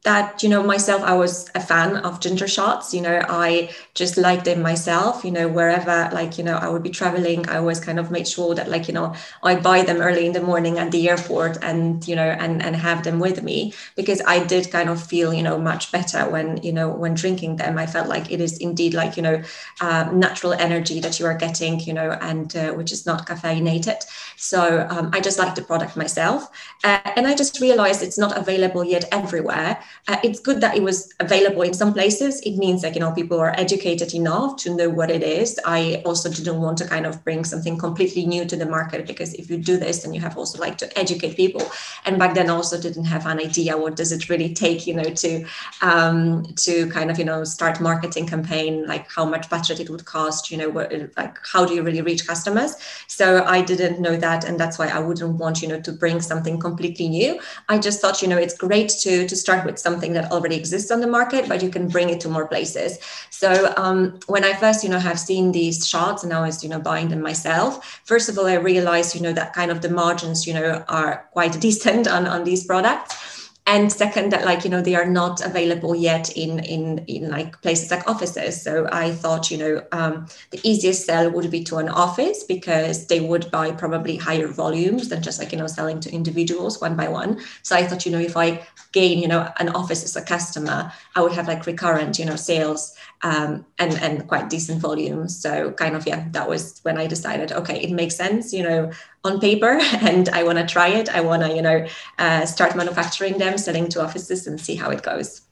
that 0.07 0.43
you 0.43 0.49
know 0.49 0.63
myself 0.63 1.03
i 1.03 1.15
was 1.15 1.51
a 1.55 1.61
fan 1.61 1.97
of 1.97 2.21
ginger 2.21 2.47
shots. 2.49 2.95
You 2.95 3.03
know 3.03 3.19
i 3.29 3.71
just 3.95 4.17
liked 4.17 4.45
them 4.45 4.63
myself. 4.63 5.25
You 5.25 5.33
know 5.33 5.49
wherever 5.49 6.09
like 6.13 6.39
you 6.39 6.45
know 6.45 6.57
i 6.57 6.69
would 6.69 6.83
be 6.83 6.91
traveling 6.91 7.49
i 7.49 7.57
always 7.59 7.81
kind 7.81 7.99
of 7.99 8.11
made 8.11 8.29
sure 8.29 8.55
that 8.55 8.69
like 8.71 8.87
you 8.89 8.95
know 8.95 9.15
i 9.43 9.55
buy 9.57 9.83
them 9.83 10.01
early 10.01 10.27
in 10.27 10.33
the 10.33 10.43
morning 10.43 10.79
at 10.79 10.93
the 10.93 11.09
airport 11.09 11.59
and 11.63 12.07
you 12.09 12.17
know 12.17 12.31
and 12.45 12.63
and 12.63 12.77
have 12.77 13.03
them 13.03 13.19
with 13.19 13.43
me 13.43 13.73
because 13.97 14.23
i 14.27 14.43
did 14.53 14.71
kind 14.71 14.89
of 14.89 15.03
feel 15.03 15.35
you 15.35 15.43
know 15.43 15.59
much 15.59 15.91
better 15.93 16.23
when 16.31 16.57
you 16.63 16.73
know 16.73 16.89
when 16.89 17.15
drinking 17.15 17.57
them. 17.57 17.79
I 17.79 17.87
felt 17.87 18.09
like 18.09 18.31
it 18.31 18.41
is 18.41 18.59
indeed 18.59 18.95
like 18.95 19.17
you 19.17 19.23
know 19.23 19.43
uh, 19.81 20.09
natural 20.13 20.53
energy 20.55 21.01
that 21.01 21.19
you 21.19 21.27
are 21.27 21.35
getting 21.37 21.81
you 21.81 21.93
know 21.93 22.13
and 22.21 22.55
uh, 22.57 22.73
which 22.73 22.93
is 22.93 23.07
not 23.07 23.27
caffeinated. 23.27 24.01
So 24.37 24.87
um, 24.91 25.11
i 25.13 25.21
just 25.21 25.39
like 25.39 25.55
the 25.55 25.63
product 25.63 25.97
myself. 25.97 26.49
Uh, 26.85 26.99
and 27.17 27.27
i 27.27 27.35
just 27.35 27.61
realized 27.61 28.03
it's 28.03 28.19
not 28.19 28.37
available 28.37 28.85
yet 28.85 29.05
everywhere 29.13 29.79
uh, 30.09 30.19
it's 30.23 30.41
good 30.41 30.61
that 30.61 30.77
it 30.77 30.83
was 30.83 31.13
available 31.21 31.63
in 31.63 31.75
some 31.75 31.93
places. 31.93 32.41
It 32.41 32.57
means 32.57 32.83
that 32.83 32.95
you 32.95 33.01
know 33.01 33.13
people 33.13 33.41
are 33.41 33.59
educated 33.59 34.15
enough 34.15 34.57
to 34.59 34.75
know 34.75 34.89
what 34.89 35.11
it 35.11 35.23
is. 35.23 35.59
I 35.65 36.03
also 36.05 36.31
didn't 36.31 36.61
want 36.61 36.79
to 36.79 36.87
kind 36.87 37.07
of 37.07 37.25
bring 37.25 37.45
something 37.45 37.77
completely 37.77 38.25
new 38.25 38.45
to 38.45 38.57
the 38.57 38.67
market 38.67 39.07
because 39.07 39.35
if 39.35 39.51
you 39.51 39.59
do 39.59 39.77
this, 39.77 40.03
then 40.03 40.15
you 40.15 40.21
have 40.21 40.39
also 40.39 40.59
like 40.59 40.79
to 40.79 40.99
educate 40.99 41.37
people. 41.37 41.63
And 42.05 42.19
back 42.19 42.35
then, 42.35 42.51
also 42.51 42.81
didn't 42.81 43.05
have 43.05 43.27
an 43.27 43.41
idea 43.41 43.77
what 43.77 43.97
does 43.97 44.13
it 44.13 44.29
really 44.29 44.55
take, 44.55 44.87
you 44.87 44.95
know, 44.95 45.05
to 45.05 45.45
um, 45.83 46.45
to 46.57 46.89
kind 46.91 47.11
of 47.11 47.19
you 47.19 47.25
know 47.25 47.45
start 47.45 47.81
marketing 47.81 48.27
campaign, 48.27 48.87
like 48.87 49.11
how 49.11 49.25
much 49.25 49.51
budget 49.51 49.81
it 49.81 49.91
would 49.91 50.05
cost, 50.05 50.51
you 50.51 50.57
know, 50.57 50.69
what 50.69 50.93
like 51.17 51.39
how 51.45 51.65
do 51.65 51.75
you 51.75 51.83
really 51.83 52.03
reach 52.03 52.27
customers? 52.27 52.77
So 53.09 53.45
I 53.45 53.63
didn't 53.63 54.01
know 54.01 54.17
that, 54.17 54.45
and 54.45 54.59
that's 54.59 54.79
why 54.79 54.89
I 54.89 55.01
wouldn't 55.01 55.37
want 55.37 55.63
you 55.63 55.69
know 55.69 55.81
to 55.81 55.93
bring 55.93 56.21
something 56.21 56.59
completely 56.61 57.09
new. 57.09 57.41
I 57.69 57.79
just 57.79 58.01
thought 58.01 58.23
you 58.23 58.29
know 58.29 58.39
it's 58.39 58.57
great 58.57 58.91
to 59.01 59.27
to 59.27 59.37
start 59.37 59.67
with 59.67 59.76
something 59.79 60.13
that 60.15 60.31
already 60.33 60.57
exists 60.57 60.91
on 60.91 61.01
the 61.01 61.07
market, 61.07 61.49
but 61.49 61.63
you 61.63 61.71
can 61.71 61.89
bring 61.89 62.11
it 62.11 62.21
to 62.21 62.29
more 62.29 62.47
places. 62.47 62.99
So 63.31 63.73
um, 63.77 64.19
when 64.27 64.45
I 64.45 64.55
first, 64.55 64.83
you 64.83 64.91
know, 64.91 64.99
have 64.99 65.19
seen 65.19 65.53
these 65.53 65.87
shots 65.87 66.25
and 66.25 66.33
I 66.33 66.41
was, 66.41 66.63
you 66.63 66.69
know, 66.69 66.81
buying 66.81 67.09
them 67.09 67.23
myself, 67.23 68.01
first 68.05 68.29
of 68.29 68.39
all, 68.39 68.47
I 68.47 68.55
realized, 68.55 69.15
you 69.15 69.21
know, 69.21 69.33
that 69.33 69.53
kind 69.53 69.71
of 69.71 69.83
the 69.83 69.91
margins, 69.91 70.47
you 70.47 70.55
know, 70.55 70.85
are 70.89 71.29
quite 71.33 71.61
decent 71.67 72.09
on, 72.09 72.27
on 72.27 72.45
these 72.45 72.65
products 72.65 73.36
and 73.69 73.93
second 73.93 74.31
that 74.31 74.45
like 74.45 74.65
you 74.65 74.71
know 74.71 74.81
they 74.81 74.95
are 74.95 75.07
not 75.07 75.45
available 75.45 75.95
yet 75.95 76.31
in 76.37 76.61
in 76.61 76.99
in 77.09 77.29
like 77.29 77.61
places 77.63 77.91
like 77.91 78.09
offices. 78.09 78.63
So 78.63 78.89
i 78.93 79.11
thought 79.11 79.51
you 79.51 79.59
know 79.59 79.83
um, 79.93 80.27
the 80.51 80.61
easiest 80.63 81.05
sell 81.05 81.31
would 81.31 81.51
be 81.51 81.65
to 81.65 81.79
an 81.79 81.89
office 81.89 82.45
because 82.45 83.07
they 83.09 83.21
would 83.21 83.51
buy 83.51 83.73
probably 83.73 84.17
higher 84.17 84.47
volumes 84.47 85.09
than 85.09 85.23
just 85.23 85.41
like 85.41 85.53
you 85.53 85.59
know 85.59 85.67
selling 85.67 86.01
to 86.01 86.13
individuals 86.13 86.81
one 86.81 86.97
by 86.97 87.09
one. 87.09 87.41
So 87.63 87.77
i 87.77 87.85
thought 87.87 88.07
you 88.07 88.13
know 88.13 88.21
if 88.21 88.37
i 88.37 88.63
gain 88.93 89.19
you 89.19 89.29
know 89.29 89.51
an 89.59 89.69
office 89.71 90.05
as 90.05 90.17
a 90.17 90.23
customer 90.23 90.93
i 91.15 91.21
would 91.21 91.33
have 91.33 91.49
like 91.49 91.67
recurrent 91.67 92.19
you 92.19 92.25
know 92.25 92.37
sales 92.37 92.95
um, 93.23 93.65
and 93.79 93.95
and 93.95 94.27
quite 94.29 94.51
decent 94.51 94.81
volumes 94.81 95.37
so 95.37 95.73
kind 95.73 95.97
of 95.97 96.07
yeah 96.07 96.27
that 96.33 96.49
was 96.49 96.81
when 96.83 96.99
i 96.99 97.07
decided 97.07 97.53
okay 97.53 97.81
it 97.81 97.91
makes 97.91 98.17
sense 98.17 98.53
you 98.53 98.63
know 98.63 98.91
on 99.27 99.41
paper 99.41 99.79
and 100.01 100.29
I 100.31 100.43
want 100.45 100.59
to 100.59 100.67
try 100.67 100.89
it. 100.89 101.09
I 101.09 101.21
want 101.21 101.43
to, 101.43 101.55
you 101.55 101.61
know, 101.61 101.87
uh, 102.19 102.47
start 102.47 102.77
manufacturing 102.77 103.39
them, 103.39 103.59
selling 103.59 103.89
to 103.91 104.03
offices 104.03 104.47
and 104.47 104.59
see 104.61 104.77
how 104.77 104.91
it 104.91 105.03
goes. 105.03 105.43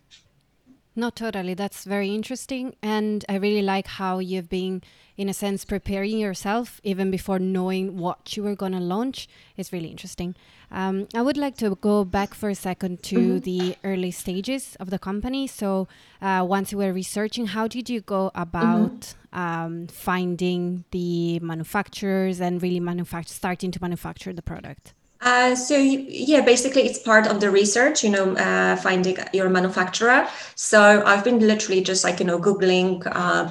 No, 0.97 1.11
totally. 1.11 1.55
That's 1.55 1.85
very 1.85 2.15
interesting. 2.15 2.77
And 2.81 3.25
I 3.29 3.35
really 3.37 3.63
like 3.63 3.89
how 3.89 4.21
you've 4.21 4.49
been, 4.49 4.83
in 5.17 5.29
a 5.29 5.35
sense, 5.35 5.65
preparing 5.65 6.19
yourself 6.19 6.81
even 6.85 7.11
before 7.11 7.41
knowing 7.41 7.99
what 7.99 8.37
you 8.37 8.45
were 8.45 8.55
going 8.55 8.73
to 8.73 8.79
launch. 8.79 9.29
It's 9.57 9.73
really 9.73 9.89
interesting. 9.89 10.37
Um, 10.71 11.09
I 11.13 11.23
would 11.23 11.37
like 11.37 11.57
to 11.59 11.75
go 11.81 12.05
back 12.05 12.33
for 12.33 12.49
a 12.49 12.55
second 12.55 13.03
to 13.05 13.17
mm-hmm. 13.17 13.39
the 13.39 13.77
early 13.83 14.13
stages 14.13 14.77
of 14.79 14.91
the 14.91 14.99
company. 14.99 15.49
So, 15.49 15.89
uh, 16.23 16.45
once 16.49 16.71
you 16.71 16.79
were 16.79 16.93
researching, 16.93 17.47
how 17.47 17.67
did 17.67 17.91
you 17.91 18.01
go 18.01 18.31
about 18.35 19.01
mm-hmm. 19.01 19.39
um, 19.39 19.87
finding 19.89 20.85
the 20.93 21.41
manufacturers 21.41 22.41
and 22.41 22.63
really 22.63 22.81
manufacture, 22.81 23.35
starting 23.35 23.73
to 23.73 23.83
manufacture 23.83 24.33
the 24.33 24.43
product? 24.43 24.95
Uh, 25.25 25.57
so 25.57 25.75
yeah, 25.77 26.43
basically 26.43 26.83
it's 26.83 26.99
part 26.99 27.27
of 27.27 27.41
the 27.41 27.51
research, 27.51 28.05
you 28.05 28.11
know, 28.11 28.35
uh, 28.37 28.77
finding 28.77 29.17
your 29.33 29.49
manufacturer. 29.49 30.29
So 30.55 31.03
I've 31.07 31.25
been 31.25 31.39
literally 31.41 31.81
just 31.81 32.05
like, 32.05 32.21
you 32.21 32.27
know, 32.27 32.39
Googling 32.39 33.03
uh, 33.07 33.51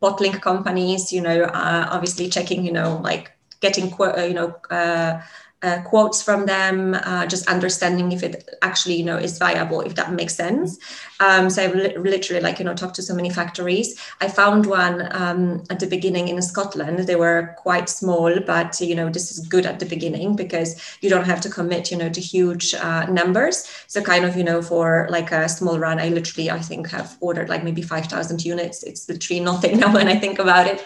bottling 0.00 0.34
companies, 0.34 1.12
you 1.12 1.22
know, 1.22 1.44
uh, 1.44 1.88
obviously 1.90 2.28
checking, 2.28 2.66
you 2.66 2.72
know, 2.72 3.00
like 3.02 3.32
getting, 3.62 3.92
uh, 3.98 4.22
you 4.24 4.34
know, 4.34 4.54
uh, 5.62 5.80
quotes 5.82 6.22
from 6.22 6.46
them, 6.46 6.94
uh, 6.94 7.26
just 7.26 7.48
understanding 7.48 8.12
if 8.12 8.22
it 8.22 8.48
actually, 8.60 8.94
you 8.94 9.04
know, 9.04 9.16
is 9.16 9.38
viable, 9.38 9.80
if 9.80 9.94
that 9.94 10.12
makes 10.12 10.34
sense. 10.34 10.78
Um, 11.18 11.48
so 11.48 11.64
I've 11.64 11.74
li- 11.74 11.96
literally 11.96 12.42
like, 12.42 12.58
you 12.58 12.64
know, 12.66 12.74
talked 12.74 12.96
to 12.96 13.02
so 13.02 13.14
many 13.14 13.30
factories. 13.30 13.98
I 14.20 14.28
found 14.28 14.66
one 14.66 15.08
um, 15.12 15.64
at 15.70 15.80
the 15.80 15.86
beginning 15.86 16.28
in 16.28 16.42
Scotland. 16.42 17.00
They 17.00 17.16
were 17.16 17.54
quite 17.56 17.88
small, 17.88 18.38
but, 18.40 18.78
you 18.80 18.94
know, 18.94 19.08
this 19.08 19.30
is 19.30 19.46
good 19.48 19.64
at 19.64 19.80
the 19.80 19.86
beginning 19.86 20.36
because 20.36 20.98
you 21.00 21.08
don't 21.08 21.24
have 21.24 21.40
to 21.40 21.48
commit, 21.48 21.90
you 21.90 21.96
know, 21.96 22.10
to 22.10 22.20
huge 22.20 22.74
uh, 22.74 23.06
numbers. 23.06 23.66
So 23.86 24.02
kind 24.02 24.26
of, 24.26 24.36
you 24.36 24.44
know, 24.44 24.60
for 24.60 25.08
like 25.10 25.32
a 25.32 25.48
small 25.48 25.78
run, 25.78 25.98
I 25.98 26.10
literally, 26.10 26.50
I 26.50 26.60
think 26.60 26.90
have 26.90 27.16
ordered 27.20 27.48
like 27.48 27.64
maybe 27.64 27.80
5,000 27.80 28.44
units. 28.44 28.82
It's 28.82 29.08
literally 29.08 29.40
nothing 29.50 29.80
now 29.80 29.94
when 29.94 30.08
I 30.08 30.16
think 30.16 30.38
about 30.38 30.66
it. 30.66 30.84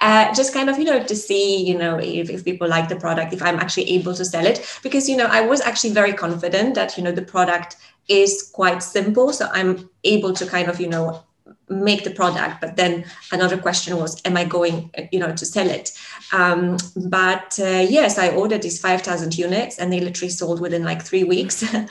Uh, 0.00 0.32
just 0.32 0.54
kind 0.54 0.70
of, 0.70 0.78
you 0.78 0.84
know, 0.84 1.02
to 1.02 1.16
see, 1.16 1.64
you 1.64 1.76
know, 1.76 1.98
if, 1.98 2.30
if 2.30 2.44
people 2.44 2.68
like 2.68 2.88
the 2.88 2.96
product, 2.96 3.32
if 3.32 3.42
I'm 3.42 3.58
actually 3.58 3.90
able 3.90 4.11
to 4.14 4.24
sell 4.24 4.46
it. 4.46 4.64
Because, 4.82 5.08
you 5.08 5.16
know, 5.16 5.26
I 5.26 5.40
was 5.40 5.60
actually 5.60 5.92
very 5.92 6.12
confident 6.12 6.74
that, 6.74 6.96
you 6.96 7.02
know, 7.02 7.12
the 7.12 7.22
product 7.22 7.76
is 8.08 8.50
quite 8.52 8.82
simple. 8.82 9.32
So 9.32 9.48
I'm 9.52 9.88
able 10.04 10.32
to 10.34 10.46
kind 10.46 10.68
of, 10.68 10.80
you 10.80 10.88
know, 10.88 11.22
make 11.68 12.04
the 12.04 12.10
product 12.10 12.60
but 12.60 12.76
then 12.76 13.04
another 13.32 13.56
question 13.56 13.96
was 13.96 14.20
am 14.24 14.36
i 14.36 14.44
going 14.44 14.90
you 15.10 15.18
know 15.18 15.34
to 15.34 15.46
sell 15.46 15.68
it 15.68 15.90
um, 16.32 16.76
but 17.06 17.58
uh, 17.60 17.84
yes 17.88 18.18
i 18.18 18.28
ordered 18.28 18.62
these 18.62 18.78
5000 18.78 19.38
units 19.38 19.78
and 19.78 19.92
they 19.92 20.00
literally 20.00 20.30
sold 20.30 20.60
within 20.60 20.84
like 20.84 21.02
three 21.02 21.24
weeks 21.24 21.64
oh, 21.74 21.86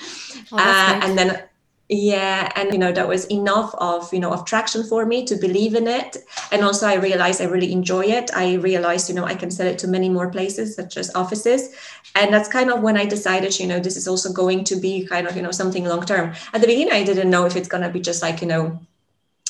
uh, 0.51 0.99
and 1.01 1.17
then 1.17 1.41
yeah 1.91 2.49
and 2.55 2.71
you 2.71 2.79
know 2.79 2.93
that 2.93 3.05
was 3.05 3.25
enough 3.25 3.75
of 3.77 4.11
you 4.13 4.19
know 4.19 4.31
of 4.31 4.45
traction 4.45 4.81
for 4.81 5.05
me 5.05 5.25
to 5.25 5.35
believe 5.35 5.75
in 5.75 5.87
it. 5.87 6.17
And 6.51 6.63
also 6.63 6.87
i 6.87 6.95
realized 6.95 7.41
i 7.41 7.43
really 7.43 7.73
enjoy 7.73 8.05
it. 8.05 8.31
I 8.33 8.53
realized 8.55 9.09
you 9.09 9.15
know 9.15 9.25
i 9.25 9.35
can 9.35 9.51
sell 9.51 9.67
it 9.67 9.77
to 9.79 9.89
many 9.89 10.07
more 10.07 10.29
places 10.31 10.73
such 10.73 10.95
as 10.95 11.13
offices. 11.15 11.75
And 12.15 12.33
that's 12.33 12.47
kind 12.47 12.71
of 12.71 12.81
when 12.81 12.95
i 12.95 13.05
decided 13.05 13.59
you 13.59 13.67
know 13.67 13.79
this 13.79 13.97
is 13.97 14.07
also 14.07 14.31
going 14.31 14.63
to 14.65 14.77
be 14.77 15.05
kind 15.05 15.27
of 15.27 15.35
you 15.35 15.41
know 15.41 15.51
something 15.51 15.83
long 15.83 16.05
term 16.05 16.33
at 16.53 16.61
the 16.61 16.67
beginning 16.67 16.93
i 16.93 17.03
didn't 17.03 17.29
know 17.29 17.45
if 17.45 17.57
it's 17.57 17.67
going 17.67 17.83
to 17.83 17.89
be 17.89 17.99
just 17.99 18.21
like 18.21 18.41
you 18.41 18.47
know 18.47 18.79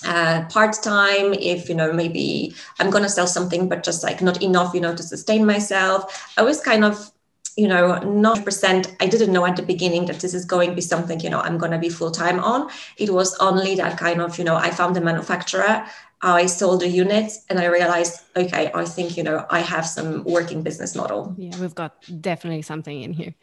uh, 0.03 0.43
part 0.49 0.73
time 0.81 1.33
if 1.35 1.69
you 1.69 1.75
know 1.75 1.93
maybe 1.93 2.55
i'm 2.79 2.89
going 2.89 3.03
to 3.03 3.09
sell 3.09 3.27
something 3.27 3.69
but 3.69 3.83
just 3.83 4.03
like 4.03 4.19
not 4.19 4.41
enough 4.41 4.73
you 4.73 4.81
know 4.81 4.95
to 4.95 5.03
sustain 5.03 5.45
myself. 5.45 6.33
I 6.37 6.41
was 6.41 6.59
kind 6.59 6.83
of 6.83 7.11
you 7.57 7.67
know, 7.67 7.99
not 7.99 8.43
percent. 8.43 8.95
I 8.99 9.07
didn't 9.07 9.33
know 9.33 9.45
at 9.45 9.55
the 9.55 9.63
beginning 9.63 10.05
that 10.05 10.19
this 10.19 10.33
is 10.33 10.45
going 10.45 10.69
to 10.69 10.75
be 10.75 10.81
something, 10.81 11.19
you 11.19 11.29
know, 11.29 11.39
I'm 11.39 11.57
going 11.57 11.71
to 11.71 11.77
be 11.77 11.89
full 11.89 12.11
time 12.11 12.39
on. 12.39 12.69
It 12.97 13.09
was 13.09 13.37
only 13.39 13.75
that 13.75 13.97
kind 13.97 14.21
of, 14.21 14.37
you 14.37 14.43
know, 14.43 14.55
I 14.55 14.71
found 14.71 14.95
the 14.95 15.01
manufacturer, 15.01 15.85
I 16.21 16.45
sold 16.45 16.81
the 16.81 16.87
units, 16.87 17.45
and 17.49 17.59
I 17.59 17.65
realized, 17.65 18.21
okay, 18.35 18.71
I 18.73 18.85
think, 18.85 19.17
you 19.17 19.23
know, 19.23 19.45
I 19.49 19.61
have 19.61 19.85
some 19.87 20.23
working 20.23 20.61
business 20.61 20.95
model. 20.95 21.33
Yeah, 21.37 21.59
we've 21.59 21.75
got 21.75 21.93
definitely 22.21 22.61
something 22.61 23.01
in 23.01 23.13
here. 23.13 23.33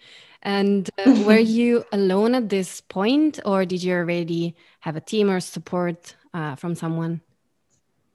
And 0.42 0.88
uh, 1.04 1.24
were 1.26 1.38
you 1.38 1.84
alone 1.90 2.34
at 2.34 2.48
this 2.48 2.80
point, 2.80 3.40
or 3.44 3.64
did 3.64 3.82
you 3.82 3.94
already 3.94 4.54
have 4.80 4.94
a 4.94 5.00
team 5.00 5.28
or 5.28 5.40
support 5.40 6.14
uh, 6.32 6.54
from 6.54 6.76
someone? 6.76 7.20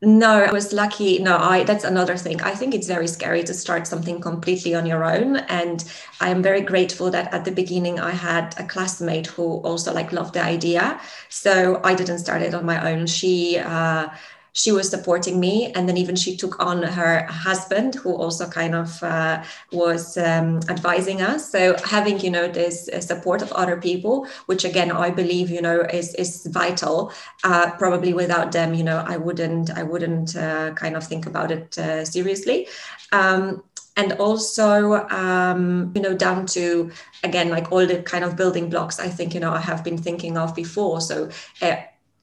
No, 0.04 0.44
I 0.44 0.52
was 0.52 0.74
lucky. 0.74 1.20
No, 1.20 1.38
I 1.38 1.64
that's 1.64 1.86
another 1.86 2.18
thing. 2.18 2.42
I 2.44 2.56
think 2.56 2.76
it's 2.76 2.88
very 2.88 3.08
scary 3.08 3.44
to 3.46 3.56
start 3.56 3.88
something 3.88 4.22
completely 4.22 4.76
on 4.76 4.86
your 4.86 5.06
own. 5.06 5.38
And 5.38 5.84
I 6.22 6.30
am 6.30 6.44
very 6.44 6.62
grateful 6.62 7.12
that 7.12 7.34
at 7.34 7.46
the 7.46 7.52
beginning 7.52 8.00
I 8.02 8.12
had 8.12 8.56
a 8.60 8.66
classmate 8.66 9.28
who 9.28 9.62
also 9.62 9.94
like 9.94 10.12
loved 10.14 10.36
the 10.36 10.44
idea. 10.44 11.02
So 11.30 11.82
I 11.86 11.96
didn't 11.96 12.20
start 12.20 12.44
it 12.44 12.54
on 12.56 12.66
my 12.66 12.92
own. 12.94 13.08
She 13.08 13.60
uh 13.60 14.10
she 14.54 14.72
was 14.72 14.90
supporting 14.90 15.40
me 15.40 15.72
and 15.74 15.90
then 15.90 15.98
even 15.98 16.16
she 16.16 16.38
took 16.38 16.64
on 16.64 16.84
her 16.84 17.26
husband 17.26 17.96
who 17.96 18.16
also 18.16 18.48
kind 18.48 18.76
of 18.76 19.02
uh, 19.04 19.44
was 19.72 20.18
um, 20.18 20.60
advising 20.70 21.22
us. 21.22 21.52
So 21.52 21.76
having 21.84 22.20
you 22.20 22.30
know 22.30 22.48
this 22.48 22.88
uh, 22.90 23.02
support 23.02 23.42
of 23.42 23.52
other 23.54 23.78
people 23.78 24.28
which 24.46 24.64
again 24.64 24.92
i 24.92 25.10
believe 25.10 25.50
you 25.50 25.62
know 25.62 25.82
is 25.82 26.14
is 26.16 26.46
vital 26.48 27.12
uh, 27.44 27.72
probably 27.78 28.14
without 28.14 28.52
them 28.52 28.74
you 28.74 28.84
know 28.84 29.04
i 29.08 29.18
wouldn't 29.18 29.70
i 29.72 29.84
wouldn't 29.84 30.36
uh, 30.36 30.72
kind 30.74 30.96
of 30.96 31.06
think 31.06 31.26
about 31.26 31.52
it 31.52 31.78
uh, 31.78 32.06
seriously. 32.06 32.68
Um, 33.12 33.64
and 33.96 34.14
also 34.14 35.08
um, 35.10 35.92
you 35.96 36.02
know 36.02 36.16
down 36.16 36.46
to 36.48 36.92
again 37.24 37.50
like 37.50 37.72
all 37.72 37.86
the 37.86 38.02
kind 38.02 38.24
of 38.24 38.36
building 38.36 38.68
blocks 38.68 39.00
i 39.00 39.08
think 39.08 39.36
you 39.36 39.40
know 39.40 39.52
i 39.52 39.60
have 39.60 39.84
been 39.84 39.98
thinking 39.98 40.38
of 40.38 40.56
before. 40.56 41.00
So 41.02 41.30
uh, 41.62 41.76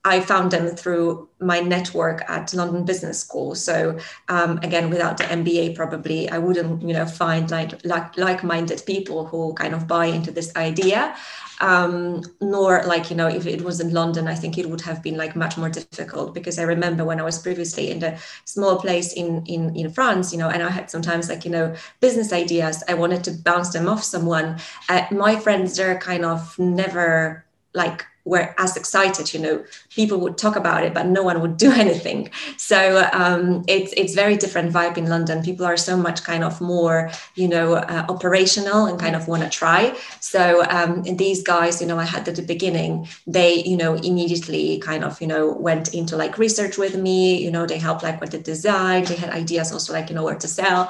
I 0.05 0.21
found 0.21 0.51
them 0.51 0.69
through 0.69 1.29
my 1.41 1.61
network 1.61 2.23
at 2.29 2.55
London 2.55 2.85
Business 2.85 3.21
School. 3.21 3.55
So 3.55 3.99
um, 4.29 4.59
again, 4.63 4.89
without 4.89 5.19
the 5.19 5.25
MBA, 5.25 5.77
probably 5.77 6.29
I 6.31 6.39
wouldn't, 6.39 6.81
you 6.83 6.95
know, 6.95 7.05
find 7.05 7.51
like 7.51 7.85
like 7.85 8.17
like-minded 8.17 8.83
people 8.87 9.27
who 9.27 9.53
kind 9.55 9.75
of 9.75 9.87
buy 9.87 10.07
into 10.07 10.31
this 10.31 10.55
idea. 10.57 11.15
Um, 11.61 12.23
nor 12.41 12.83
like 12.87 13.11
you 13.11 13.17
know, 13.17 13.27
if 13.27 13.47
it 13.47 13.61
was 13.61 13.81
in 13.81 13.93
London, 13.93 14.27
I 14.27 14.35
think 14.35 14.57
it 14.57 14.71
would 14.71 14.81
have 14.81 15.03
been 15.03 15.19
like 15.19 15.37
much 15.37 15.59
more 15.59 15.69
difficult 15.69 16.33
because 16.33 16.59
I 16.59 16.63
remember 16.63 17.05
when 17.05 17.21
I 17.21 17.23
was 17.23 17.39
previously 17.39 17.91
in 17.91 17.99
the 17.99 18.19
small 18.47 18.81
place 18.81 19.13
in 19.13 19.45
in 19.45 19.77
in 19.77 19.91
France, 19.91 20.33
you 20.33 20.39
know, 20.39 20.49
and 20.49 20.63
I 20.63 20.71
had 20.71 20.91
sometimes 20.91 21.29
like 21.29 21.45
you 21.45 21.51
know 21.51 21.75
business 22.01 22.33
ideas. 22.33 22.83
I 22.89 22.95
wanted 22.95 23.23
to 23.25 23.33
bounce 23.33 23.71
them 23.75 23.87
off 23.87 24.03
someone. 24.03 24.59
Uh, 24.89 25.05
my 25.11 25.37
friends, 25.37 25.77
they're 25.77 25.99
kind 25.99 26.25
of 26.25 26.59
never 26.59 27.45
like 27.75 28.07
were 28.31 28.55
as 28.65 28.77
excited 28.77 29.35
you 29.35 29.41
know 29.45 29.57
people 29.99 30.19
would 30.21 30.39
talk 30.39 30.57
about 30.57 30.85
it 30.85 30.95
but 30.95 31.07
no 31.07 31.23
one 31.23 31.41
would 31.43 31.57
do 31.67 31.71
anything. 31.73 32.31
So 32.57 33.09
um, 33.13 33.65
it's 33.69 33.93
it's 34.01 34.15
very 34.15 34.37
different 34.37 34.73
vibe 34.73 34.97
in 34.97 35.07
london. 35.15 35.43
People 35.43 35.67
are 35.67 35.77
so 35.77 35.97
much 35.97 36.23
kind 36.31 36.45
of 36.45 36.61
more 36.61 37.11
you 37.35 37.49
know 37.49 37.75
uh, 37.75 38.05
operational 38.09 38.87
and 38.87 38.99
kind 38.99 39.17
of 39.17 39.29
want 39.29 39.43
to 39.43 39.51
try. 39.63 39.83
So 40.21 40.43
um, 40.77 41.03
these 41.23 41.43
guys 41.43 41.81
you 41.81 41.87
know 41.89 41.99
i 41.99 42.09
had 42.15 42.29
at 42.29 42.37
the 42.37 42.47
beginning 42.55 43.09
they 43.27 43.53
you 43.71 43.77
know 43.77 43.93
immediately 44.11 44.79
kind 44.79 45.03
of 45.05 45.21
you 45.21 45.27
know 45.33 45.45
went 45.69 45.95
into 45.95 46.17
like 46.17 46.39
research 46.39 46.79
with 46.79 46.95
me. 46.97 47.43
You 47.45 47.51
know 47.51 47.67
they 47.67 47.79
helped 47.79 48.03
like 48.03 48.21
with 48.21 48.31
the 48.31 48.43
design. 48.53 49.05
They 49.05 49.17
had 49.17 49.31
ideas 49.43 49.73
also 49.73 49.93
like 49.93 50.09
you 50.11 50.15
know 50.17 50.25
where 50.25 50.41
to 50.45 50.49
sell. 50.49 50.81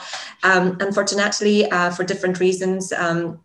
Um, 0.43 0.77
unfortunately 0.81 1.71
uh, 1.71 1.91
for 1.97 2.05
different 2.05 2.41
reasons 2.41 2.93
um, 2.93 3.41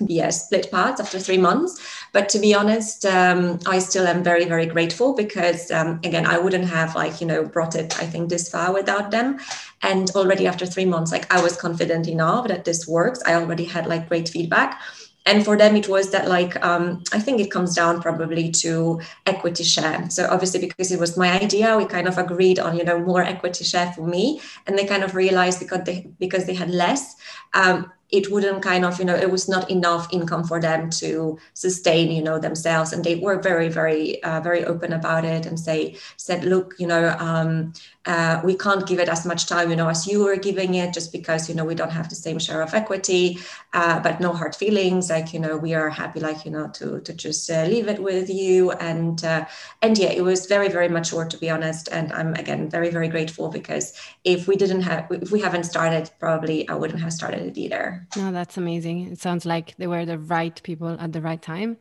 yeah, 0.00 0.30
split 0.30 0.70
paths 0.70 1.00
after 1.00 1.18
three 1.18 1.38
months. 1.38 1.80
But 2.12 2.28
to 2.30 2.38
be 2.38 2.54
honest, 2.54 3.04
um, 3.06 3.58
I 3.66 3.78
still 3.78 4.06
am 4.06 4.22
very, 4.22 4.44
very 4.44 4.66
grateful 4.66 5.14
because, 5.14 5.70
um, 5.70 6.00
again, 6.04 6.26
I 6.26 6.38
wouldn't 6.38 6.64
have 6.66 6.94
like, 6.94 7.20
you 7.20 7.26
know, 7.26 7.44
brought 7.44 7.74
it, 7.74 7.98
I 8.00 8.06
think, 8.06 8.28
this 8.28 8.48
far 8.48 8.72
without 8.72 9.10
them. 9.10 9.38
And 9.82 10.10
already 10.10 10.46
after 10.46 10.66
three 10.66 10.84
months, 10.86 11.12
like 11.12 11.32
I 11.32 11.42
was 11.42 11.56
confident 11.56 12.08
enough 12.08 12.48
that 12.48 12.64
this 12.64 12.86
works. 12.86 13.20
I 13.26 13.34
already 13.34 13.64
had 13.64 13.86
like 13.86 14.08
great 14.08 14.28
feedback. 14.28 14.80
And 15.24 15.44
for 15.44 15.56
them, 15.56 15.76
it 15.76 15.88
was 15.88 16.10
that 16.10 16.28
like, 16.28 16.62
um, 16.64 17.04
I 17.12 17.20
think 17.20 17.40
it 17.40 17.50
comes 17.50 17.76
down 17.76 18.02
probably 18.02 18.50
to 18.50 19.00
equity 19.24 19.62
share. 19.62 20.10
So 20.10 20.26
obviously, 20.28 20.60
because 20.66 20.90
it 20.90 20.98
was 20.98 21.16
my 21.16 21.40
idea, 21.40 21.76
we 21.76 21.84
kind 21.84 22.08
of 22.08 22.18
agreed 22.18 22.58
on, 22.58 22.76
you 22.76 22.82
know, 22.82 22.98
more 22.98 23.22
equity 23.22 23.62
share 23.62 23.92
for 23.92 24.04
me. 24.04 24.40
And 24.66 24.76
they 24.76 24.84
kind 24.84 25.04
of 25.04 25.14
realized 25.14 25.60
because 25.60 25.84
they, 25.84 26.08
because 26.18 26.46
they 26.46 26.54
had 26.54 26.70
less, 26.70 27.14
um, 27.54 27.92
it 28.12 28.30
wouldn't 28.30 28.62
kind 28.62 28.84
of 28.84 28.98
you 28.98 29.04
know 29.04 29.16
it 29.16 29.30
was 29.30 29.48
not 29.48 29.70
enough 29.70 30.06
income 30.12 30.44
for 30.44 30.60
them 30.60 30.90
to 30.90 31.38
sustain 31.54 32.12
you 32.12 32.22
know 32.22 32.38
themselves. 32.38 32.92
And 32.92 33.04
they 33.04 33.16
were 33.16 33.40
very 33.40 33.68
very 33.68 34.22
uh, 34.22 34.40
very 34.40 34.64
open 34.64 34.92
about 34.92 35.24
it 35.24 35.46
and 35.46 35.58
say 35.58 35.96
said 36.16 36.44
look 36.44 36.74
you 36.78 36.86
know 36.86 37.16
um, 37.18 37.72
uh, 38.06 38.40
we 38.42 38.56
can't 38.56 38.86
give 38.86 38.98
it 38.98 39.08
as 39.08 39.24
much 39.24 39.46
time 39.46 39.70
you 39.70 39.76
know 39.76 39.88
as 39.88 40.06
you 40.06 40.24
were 40.24 40.36
giving 40.36 40.74
it 40.74 40.92
just 40.92 41.12
because 41.12 41.48
you 41.48 41.54
know 41.54 41.64
we 41.64 41.74
don't 41.74 41.90
have 41.90 42.08
the 42.08 42.14
same 42.14 42.38
share 42.38 42.62
of 42.62 42.74
equity. 42.74 43.38
Uh, 43.72 44.00
but 44.00 44.20
no 44.20 44.32
hard 44.32 44.54
feelings 44.54 45.08
like 45.08 45.32
you 45.32 45.38
know 45.38 45.56
we 45.56 45.72
are 45.72 45.88
happy 45.88 46.20
like 46.20 46.44
you 46.44 46.50
know 46.50 46.68
to 46.68 47.00
to 47.00 47.12
just 47.12 47.50
uh, 47.50 47.64
leave 47.64 47.88
it 47.88 48.02
with 48.02 48.28
you. 48.28 48.72
And 48.72 49.24
uh, 49.24 49.44
and 49.80 49.96
yeah 49.96 50.10
it 50.10 50.22
was 50.22 50.46
very 50.46 50.68
very 50.68 50.88
mature 50.88 51.24
to 51.24 51.38
be 51.38 51.48
honest. 51.48 51.88
And 51.92 52.12
i'm 52.12 52.34
again 52.34 52.68
very 52.68 52.90
very 52.90 53.08
grateful 53.08 53.48
because 53.48 53.92
if 54.24 54.48
we 54.48 54.56
didn't 54.56 54.82
have 54.82 55.06
if 55.10 55.30
we 55.30 55.40
haven't 55.40 55.64
started 55.64 56.10
probably 56.18 56.68
i 56.68 56.74
wouldn't 56.74 57.00
have 57.00 57.12
started 57.12 57.42
it 57.42 57.58
either. 57.58 58.06
No 58.16 58.32
that's 58.32 58.56
amazing. 58.56 59.12
It 59.12 59.20
sounds 59.20 59.46
like 59.46 59.76
they 59.76 59.86
were 59.86 60.04
the 60.04 60.18
right 60.18 60.60
people 60.62 60.96
at 60.98 61.12
the 61.12 61.20
right 61.20 61.40
time. 61.40 61.76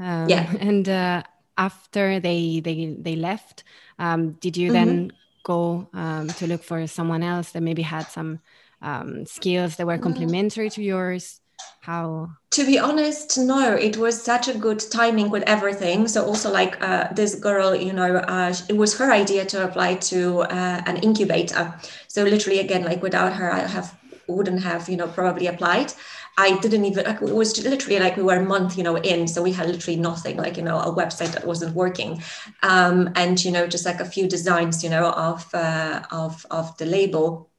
Um, 0.00 0.28
yeah. 0.28 0.52
and 0.60 0.88
uh, 0.88 1.22
after 1.56 2.18
they 2.18 2.60
they 2.60 2.96
they 2.98 3.14
left 3.14 3.62
um, 3.98 4.32
did 4.40 4.56
you 4.56 4.72
mm-hmm. 4.72 5.10
Go 5.44 5.88
um, 5.92 6.28
to 6.28 6.46
look 6.46 6.62
for 6.62 6.86
someone 6.86 7.22
else 7.22 7.52
that 7.52 7.62
maybe 7.62 7.82
had 7.82 8.06
some 8.06 8.40
um, 8.80 9.26
skills 9.26 9.76
that 9.76 9.86
were 9.86 9.98
mm. 9.98 10.02
complementary 10.02 10.70
to 10.70 10.82
yours? 10.82 11.40
How? 11.80 12.30
To 12.50 12.66
be 12.66 12.78
honest, 12.78 13.38
no. 13.38 13.74
It 13.74 13.96
was 13.96 14.20
such 14.20 14.48
a 14.48 14.54
good 14.54 14.80
timing 14.90 15.30
with 15.30 15.42
everything. 15.44 16.08
So 16.08 16.24
also 16.24 16.50
like 16.50 16.80
uh, 16.82 17.12
this 17.12 17.34
girl, 17.34 17.74
you 17.74 17.92
know, 17.92 18.16
uh, 18.16 18.54
it 18.68 18.76
was 18.76 18.96
her 18.98 19.12
idea 19.12 19.44
to 19.46 19.64
apply 19.64 19.96
to 19.96 20.42
uh, 20.42 20.82
an 20.86 20.96
incubator. 20.98 21.74
So 22.08 22.24
literally, 22.24 22.58
again, 22.58 22.84
like 22.84 23.02
without 23.02 23.32
her, 23.34 23.52
I 23.52 23.60
have 23.60 23.96
wouldn't 24.28 24.62
have, 24.62 24.88
you 24.88 24.96
know, 24.96 25.08
probably 25.08 25.46
applied. 25.46 25.92
I 26.38 26.58
didn't 26.58 26.84
even, 26.84 27.06
it 27.06 27.20
was 27.20 27.62
literally 27.64 27.98
like 27.98 28.16
we 28.16 28.22
were 28.22 28.36
a 28.36 28.44
month, 28.44 28.78
you 28.78 28.84
know, 28.84 28.96
in. 28.96 29.28
So 29.28 29.42
we 29.42 29.52
had 29.52 29.68
literally 29.68 29.98
nothing, 29.98 30.36
like, 30.36 30.56
you 30.56 30.62
know, 30.62 30.78
a 30.78 30.94
website 30.94 31.32
that 31.32 31.46
wasn't 31.46 31.74
working. 31.74 32.22
Um, 32.62 33.10
and, 33.16 33.42
you 33.44 33.50
know, 33.50 33.66
just 33.66 33.84
like 33.84 34.00
a 34.00 34.04
few 34.04 34.26
designs, 34.26 34.82
you 34.82 34.90
know, 34.90 35.10
of, 35.10 35.54
uh, 35.54 36.02
of, 36.10 36.46
of 36.50 36.76
the 36.78 36.86
label 36.86 37.50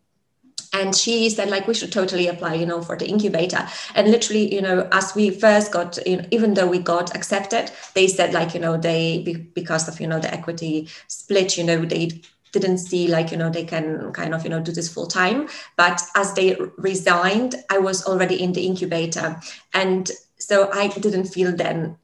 and 0.73 0.95
she 0.95 1.29
said 1.29 1.49
like 1.49 1.67
we 1.67 1.73
should 1.73 1.91
totally 1.91 2.27
apply 2.27 2.55
you 2.55 2.65
know 2.65 2.81
for 2.81 2.97
the 2.97 3.07
incubator 3.07 3.67
and 3.95 4.09
literally 4.09 4.53
you 4.53 4.61
know 4.61 4.87
as 4.91 5.13
we 5.15 5.29
first 5.29 5.71
got 5.71 5.97
you 6.05 6.17
know, 6.17 6.25
even 6.31 6.55
though 6.55 6.67
we 6.67 6.79
got 6.79 7.15
accepted 7.15 7.71
they 7.93 8.07
said 8.07 8.33
like 8.33 8.53
you 8.53 8.59
know 8.59 8.75
they 8.75 9.21
because 9.53 9.87
of 9.87 10.01
you 10.01 10.07
know 10.07 10.19
the 10.19 10.33
equity 10.33 10.89
split 11.07 11.57
you 11.57 11.63
know 11.63 11.85
they 11.85 12.09
didn't 12.53 12.77
see 12.77 13.07
like 13.07 13.31
you 13.31 13.37
know 13.37 13.49
they 13.49 13.65
can 13.65 14.13
kind 14.13 14.33
of 14.33 14.43
you 14.43 14.49
know 14.49 14.61
do 14.61 14.71
this 14.71 14.87
full 14.87 15.07
time 15.07 15.49
but 15.75 16.01
as 16.15 16.33
they 16.35 16.55
resigned 16.77 17.55
i 17.69 17.77
was 17.77 18.05
already 18.05 18.41
in 18.41 18.53
the 18.53 18.65
incubator. 18.65 19.39
And 19.73 20.09
so 20.37 20.69
i 20.71 20.87
didn't 20.87 21.25
feel 21.25 21.51
then 21.55 21.97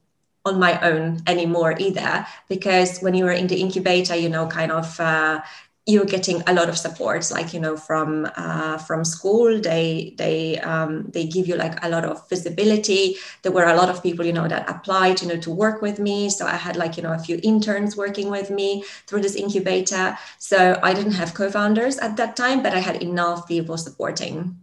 on 0.44 0.58
my 0.58 0.80
own 0.80 1.20
anymore 1.26 1.74
either 1.78 2.26
because 2.48 3.00
when 3.00 3.14
you 3.14 3.24
were 3.24 3.32
in 3.32 3.46
the 3.46 3.60
incubator 3.60 4.16
you 4.16 4.28
know 4.28 4.46
kind 4.46 4.72
of 4.72 4.98
uh, 4.98 5.40
you're 5.86 6.04
getting 6.04 6.42
a 6.46 6.52
lot 6.54 6.68
of 6.68 6.78
supports 6.78 7.32
like 7.32 7.52
you 7.52 7.60
know 7.60 7.76
from 7.76 8.28
uh, 8.36 8.78
from 8.78 9.04
school. 9.04 9.60
They 9.60 10.14
they 10.18 10.58
um, 10.60 11.06
they 11.10 11.26
give 11.26 11.46
you 11.48 11.56
like 11.56 11.82
a 11.84 11.88
lot 11.88 12.04
of 12.04 12.28
visibility. 12.28 13.16
There 13.42 13.52
were 13.52 13.64
a 13.64 13.74
lot 13.74 13.88
of 13.88 14.02
people 14.02 14.24
you 14.24 14.32
know 14.32 14.46
that 14.48 14.68
applied 14.68 15.22
you 15.22 15.28
know 15.28 15.36
to 15.38 15.50
work 15.50 15.82
with 15.82 15.98
me. 15.98 16.30
So 16.30 16.46
i 16.46 16.56
had 16.56 16.76
like 16.76 16.96
you 16.96 17.02
know 17.02 17.12
a 17.12 17.18
few 17.18 17.40
interns 17.42 17.96
working 17.96 18.30
with 18.30 18.50
me 18.50 18.84
through 19.06 19.22
this 19.22 19.36
incubator. 19.36 20.16
So 20.38 20.78
i 20.82 20.92
didn't 20.94 21.12
have 21.12 21.34
co-founders 21.34 21.98
at 21.98 22.16
that 22.16 22.36
time 22.36 22.62
but 22.62 22.72
i 22.74 22.80
had 22.80 23.02
enough 23.02 23.46
people 23.48 23.76
supporting 23.76 24.56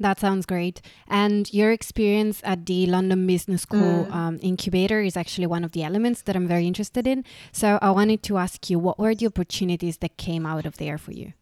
that 0.00 0.20
sounds 0.20 0.46
great. 0.46 0.80
And 1.08 1.52
your 1.52 1.72
experience 1.72 2.40
at 2.44 2.66
the 2.66 2.86
London 2.86 3.26
Business 3.26 3.62
School 3.62 4.06
mm. 4.06 4.12
um, 4.12 4.38
incubator 4.42 5.00
is 5.00 5.16
actually 5.16 5.46
one 5.46 5.64
of 5.64 5.72
the 5.72 5.82
elements 5.82 6.22
that 6.22 6.36
I'm 6.36 6.46
very 6.46 6.66
interested 6.66 7.06
in. 7.06 7.24
So 7.52 7.78
I 7.82 7.90
wanted 7.90 8.22
to 8.24 8.38
ask 8.38 8.70
you, 8.70 8.78
what 8.78 8.98
were 8.98 9.14
the 9.14 9.26
opportunities 9.26 9.98
that 9.98 10.16
came 10.16 10.46
out 10.46 10.66
of 10.66 10.76
there 10.76 10.98
for 10.98 11.12
you? 11.12 11.32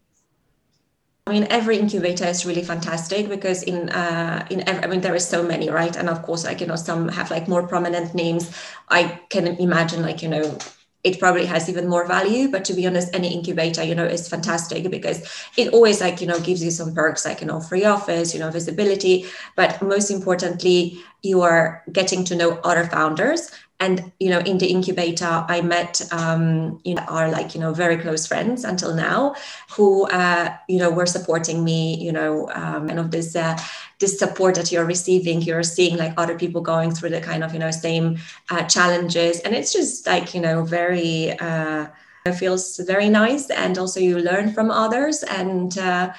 I 1.27 1.31
mean, 1.31 1.47
every 1.49 1.77
incubator 1.77 2.25
is 2.25 2.45
really 2.45 2.63
fantastic 2.63 3.27
because 3.27 3.61
in 3.61 3.89
uh, 3.89 4.47
in 4.49 4.67
every, 4.67 4.83
I 4.83 4.87
mean 4.87 5.01
there 5.01 5.13
is 5.13 5.27
so 5.27 5.43
many, 5.43 5.69
right? 5.69 5.93
And 5.93 6.07
of 6.07 6.21
course, 6.21 6.45
like 6.45 6.61
you 6.61 6.67
know, 6.67 6.77
some 6.77 7.09
have 7.09 7.29
like 7.29 7.49
more 7.49 7.67
prominent 7.67 8.15
names. 8.15 8.49
I 8.87 9.19
can 9.29 9.45
imagine, 9.45 10.01
like 10.01 10.23
you 10.23 10.29
know, 10.29 10.57
it 11.03 11.19
probably 11.19 11.45
has 11.45 11.69
even 11.69 11.87
more 11.87 12.07
value 12.07 12.49
but 12.49 12.65
to 12.65 12.73
be 12.73 12.85
honest 12.87 13.13
any 13.13 13.33
incubator 13.33 13.83
you 13.83 13.95
know 13.95 14.05
is 14.05 14.27
fantastic 14.27 14.89
because 14.89 15.47
it 15.57 15.73
always 15.73 16.01
like 16.01 16.21
you 16.21 16.27
know 16.27 16.39
gives 16.39 16.63
you 16.63 16.71
some 16.71 16.93
perks 16.93 17.25
like 17.25 17.41
you 17.41 17.47
know 17.47 17.59
free 17.59 17.85
office 17.85 18.33
you 18.33 18.39
know 18.39 18.49
visibility. 18.49 19.25
But 19.55 19.81
most 19.81 20.09
importantly 20.11 20.99
you 21.23 21.41
are 21.41 21.83
getting 21.91 22.23
to 22.25 22.35
know 22.35 22.59
other 22.63 22.85
founders 22.85 23.51
and 23.79 24.11
you 24.19 24.29
know 24.29 24.39
in 24.39 24.57
the 24.57 24.67
incubator 24.67 25.45
i 25.47 25.61
met 25.61 26.01
um, 26.11 26.79
you 26.83 26.95
know 26.95 27.03
are 27.07 27.29
like 27.29 27.53
you 27.53 27.61
know 27.61 27.73
very 27.73 27.97
close 27.97 28.25
friends 28.25 28.63
until 28.63 28.93
now 28.93 29.35
who 29.75 30.07
uh, 30.09 30.53
you 30.67 30.79
know 30.79 30.89
were 30.89 31.05
supporting 31.05 31.63
me 31.63 31.95
you 32.03 32.11
know 32.11 32.49
um, 32.53 32.89
of 32.97 33.11
this 33.11 33.35
uh, 33.35 33.57
this 33.99 34.17
support 34.19 34.55
that 34.55 34.71
you're 34.71 34.85
receiving 34.85 35.41
you're 35.41 35.63
seeing 35.63 35.97
like 35.97 36.13
other 36.17 36.37
people 36.37 36.61
going 36.61 36.91
through 36.91 37.09
the 37.09 37.21
kind 37.21 37.43
of 37.43 37.53
you 37.53 37.59
know 37.59 37.71
same 37.71 38.17
uh, 38.49 38.63
challenges. 38.63 39.39
And 39.41 39.55
it's 39.55 39.73
just 39.73 40.05
like 40.07 40.33
you 40.33 40.41
know 40.41 40.63
very 40.63 41.37
uh, 41.39 41.87
it 42.25 42.33
feels 42.33 42.77
very 42.79 43.09
nice. 43.09 43.49
And 43.49 43.77
also 43.77 43.99
you 43.99 44.19
learn 44.19 44.53
from 44.53 44.69
others. 44.69 45.23
And 45.23 45.77
uh, 45.77 46.13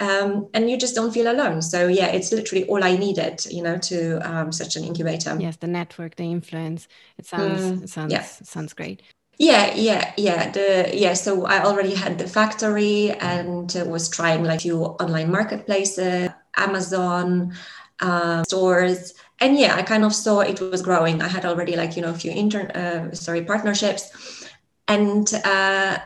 um, 0.00 0.48
and 0.54 0.70
you 0.70 0.78
just 0.78 0.94
don't 0.94 1.12
feel 1.12 1.30
alone. 1.30 1.60
So 1.62 1.86
yeah, 1.86 2.06
it's 2.06 2.32
literally 2.32 2.66
all 2.66 2.82
I 2.82 2.96
needed, 2.96 3.44
you 3.50 3.62
know, 3.62 3.76
to 3.78 4.18
um, 4.28 4.50
such 4.50 4.76
an 4.76 4.84
incubator. 4.84 5.36
Yes, 5.38 5.56
the 5.56 5.66
network, 5.66 6.16
the 6.16 6.24
influence. 6.24 6.88
It 7.18 7.26
sounds 7.26 7.60
mm, 7.60 7.84
it 7.84 7.90
sounds 7.90 8.12
yeah. 8.12 8.22
sounds 8.22 8.72
great. 8.72 9.02
Yeah, 9.38 9.74
yeah, 9.74 10.12
yeah. 10.16 10.50
The 10.50 10.90
yeah. 10.92 11.14
So 11.14 11.46
I 11.46 11.62
already 11.64 11.94
had 11.94 12.18
the 12.18 12.26
factory 12.26 13.10
and 13.10 13.72
was 13.86 14.08
trying 14.08 14.44
like 14.44 14.60
few 14.60 14.84
online 14.84 15.30
marketplaces, 15.30 16.30
Amazon 16.56 17.54
uh, 18.00 18.42
stores, 18.44 19.14
and 19.38 19.58
yeah, 19.58 19.76
I 19.76 19.82
kind 19.82 20.04
of 20.04 20.14
saw 20.14 20.40
it 20.40 20.60
was 20.60 20.82
growing. 20.82 21.22
I 21.22 21.28
had 21.28 21.44
already 21.44 21.76
like 21.76 21.96
you 21.96 22.02
know 22.02 22.10
a 22.10 22.14
few 22.14 22.30
intern 22.30 22.70
uh, 22.70 23.14
sorry 23.14 23.44
partnerships, 23.44 24.46
and 24.88 25.32
uh, 25.44 25.98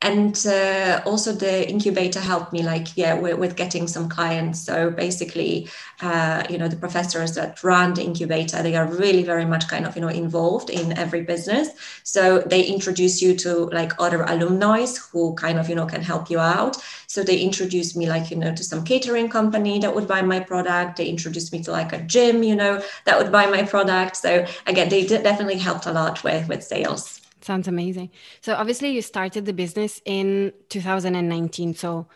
and 0.00 0.46
uh, 0.46 1.02
also 1.04 1.32
the 1.32 1.68
incubator 1.68 2.20
helped 2.20 2.52
me 2.52 2.62
like 2.62 2.96
yeah 2.96 3.14
with, 3.14 3.56
getting 3.56 3.88
some 3.88 4.08
clients. 4.08 4.60
So 4.60 4.90
basically 4.90 5.68
uh, 6.00 6.44
you 6.48 6.58
know 6.58 6.68
the 6.68 6.76
professors 6.76 7.34
that 7.34 7.62
run 7.64 7.94
the 7.94 8.04
incubator 8.04 8.62
they 8.62 8.76
are 8.76 8.86
really 8.86 9.24
very 9.24 9.44
much 9.44 9.66
kind 9.68 9.86
of 9.86 9.96
you 9.96 10.02
know 10.02 10.08
involved 10.08 10.70
in 10.70 10.96
every 10.96 11.22
business. 11.22 11.70
So 12.04 12.40
they 12.40 12.62
introduce 12.62 13.20
you 13.20 13.34
to 13.38 13.66
like 13.66 13.92
other 13.98 14.22
alumni 14.22 14.86
who 15.10 15.34
kind 15.34 15.58
of 15.58 15.68
you 15.68 15.74
know 15.74 15.86
can 15.86 16.02
help 16.02 16.30
you 16.30 16.38
out. 16.38 16.76
So 17.08 17.24
they 17.24 17.38
introduced 17.40 17.96
me 17.96 18.08
like 18.08 18.30
you 18.30 18.36
know 18.36 18.54
to 18.54 18.62
some 18.62 18.84
catering 18.84 19.28
company 19.28 19.80
that 19.80 19.92
would 19.94 20.06
buy 20.06 20.22
my 20.22 20.38
product. 20.38 20.98
They 20.98 21.08
introduced 21.08 21.52
me 21.52 21.62
to 21.64 21.72
like 21.72 21.92
a 21.92 22.02
gym 22.02 22.44
you 22.44 22.54
know 22.54 22.82
that 23.04 23.18
would 23.18 23.32
buy 23.32 23.46
my 23.46 23.64
product. 23.64 24.16
So 24.16 24.46
again 24.66 24.88
they 24.90 25.06
definitely 25.06 25.58
helped 25.58 25.86
a 25.86 25.92
lot 25.92 26.22
with 26.22 26.48
with 26.48 26.62
sales 26.62 27.17
Sounds 27.48 27.66
amazing. 27.66 28.10
So 28.42 28.54
obviously 28.54 28.90
you 28.90 29.00
started 29.00 29.46
the 29.46 29.54
business 29.54 30.02
in 30.04 30.52
2019, 30.68 31.72
so 31.72 32.06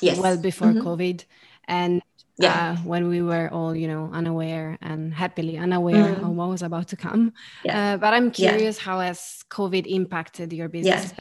yes. 0.00 0.18
well 0.18 0.36
before 0.36 0.72
mm-hmm. 0.74 0.84
COVID, 0.84 1.24
and 1.68 2.02
yeah. 2.36 2.72
Uh, 2.72 2.76
when 2.82 3.06
we 3.06 3.22
were 3.22 3.48
all, 3.52 3.76
you 3.76 3.86
know, 3.86 4.10
unaware 4.12 4.78
and 4.82 5.14
happily 5.14 5.56
unaware 5.56 6.16
mm-hmm. 6.16 6.24
of 6.24 6.30
what 6.30 6.48
was 6.48 6.62
about 6.62 6.88
to 6.88 6.96
come. 6.96 7.32
Yeah. 7.64 7.92
Uh, 7.94 7.96
but 7.98 8.12
I'm 8.12 8.32
curious, 8.32 8.78
yeah. 8.78 8.82
how 8.82 8.98
has 8.98 9.44
COVID 9.50 9.86
impacted 9.86 10.52
your 10.52 10.68
business? 10.68 11.12
Yeah. 11.12 11.18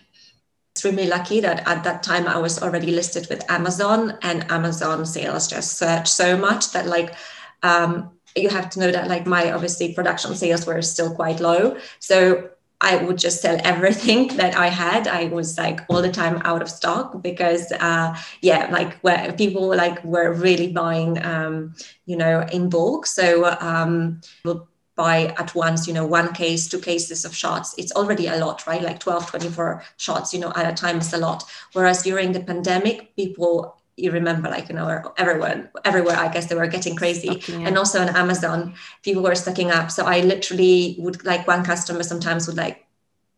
Extremely 0.74 1.06
lucky 1.06 1.40
that 1.42 1.68
at 1.68 1.84
that 1.84 2.02
time 2.02 2.28
I 2.28 2.40
was 2.40 2.64
already 2.64 2.90
listed 2.90 3.28
with 3.30 3.46
Amazon, 3.52 4.18
and 4.24 4.50
Amazon 4.50 5.06
sales 5.06 5.48
just 5.48 5.78
surged 5.78 6.08
so 6.08 6.36
much 6.36 6.72
that 6.72 6.88
like. 6.88 7.14
Um, 7.62 8.10
you 8.36 8.48
have 8.48 8.70
to 8.70 8.80
know 8.80 8.92
that 8.92 9.10
like 9.10 9.28
my 9.28 9.52
obviously 9.52 9.94
production 9.94 10.34
sales 10.36 10.66
were 10.66 10.82
still 10.82 11.14
quite 11.14 11.42
low 11.42 11.76
so 12.00 12.50
I 12.82 12.98
would 12.98 13.18
just 13.18 13.42
sell 13.42 13.60
everything 13.64 14.28
that 14.38 14.58
I 14.58 14.68
had. 14.68 15.08
I 15.08 15.26
was 15.26 15.58
like 15.58 15.82
all 15.88 16.02
the 16.02 16.12
time 16.12 16.42
out 16.44 16.62
of 16.62 16.70
stock 16.70 17.22
because, 17.22 17.72
uh, 17.80 18.18
yeah, 18.42 18.70
like 18.72 19.00
where 19.00 19.32
people 19.34 19.68
like 19.68 20.04
were 20.04 20.34
really 20.34 20.72
buying, 20.72 21.24
um, 21.24 21.76
you 22.06 22.18
know, 22.18 22.42
in 22.52 22.70
bulk. 22.70 23.06
So 23.06 23.56
um, 23.62 24.22
we'll 24.44 24.68
buy 24.96 25.34
at 25.38 25.56
once, 25.56 25.88
you 25.88 25.94
know, 25.94 26.06
one 26.06 26.34
case, 26.34 26.68
two 26.68 26.80
cases 26.80 27.24
of 27.24 27.36
shots. 27.36 27.74
It's 27.78 27.92
already 27.94 28.28
a 28.28 28.38
lot, 28.38 28.68
right? 28.68 28.82
Like 28.82 29.00
12, 29.00 29.28
24 29.28 29.84
shots, 29.98 30.34
you 30.34 30.40
know, 30.40 30.52
at 30.56 30.72
a 30.72 30.76
time 30.76 30.98
is 30.98 31.14
a 31.14 31.18
lot. 31.18 31.44
Whereas 31.74 32.04
during 32.04 32.34
the 32.34 32.42
pandemic, 32.42 33.16
people 33.16 33.81
you 34.02 34.12
remember 34.12 34.50
like 34.50 34.70
you 34.70 34.76
know 34.76 35.14
everyone 35.18 35.70
everywhere 35.86 36.18
i 36.18 36.28
guess 36.32 36.48
they 36.48 36.56
were 36.56 36.68
getting 36.68 36.96
crazy. 36.96 37.40
Stocking, 37.42 37.66
and 37.66 37.78
also 37.78 38.02
on 38.02 38.10
amazon 38.10 38.74
people 39.04 39.24
were 39.24 39.36
stocking 39.36 39.72
up. 39.72 39.92
So 39.92 40.06
i 40.06 40.22
literally 40.22 40.96
would 41.00 41.24
like 41.26 41.48
one 41.48 41.64
customer 41.64 42.04
sometimes 42.04 42.48
would 42.48 42.58
like 42.58 42.86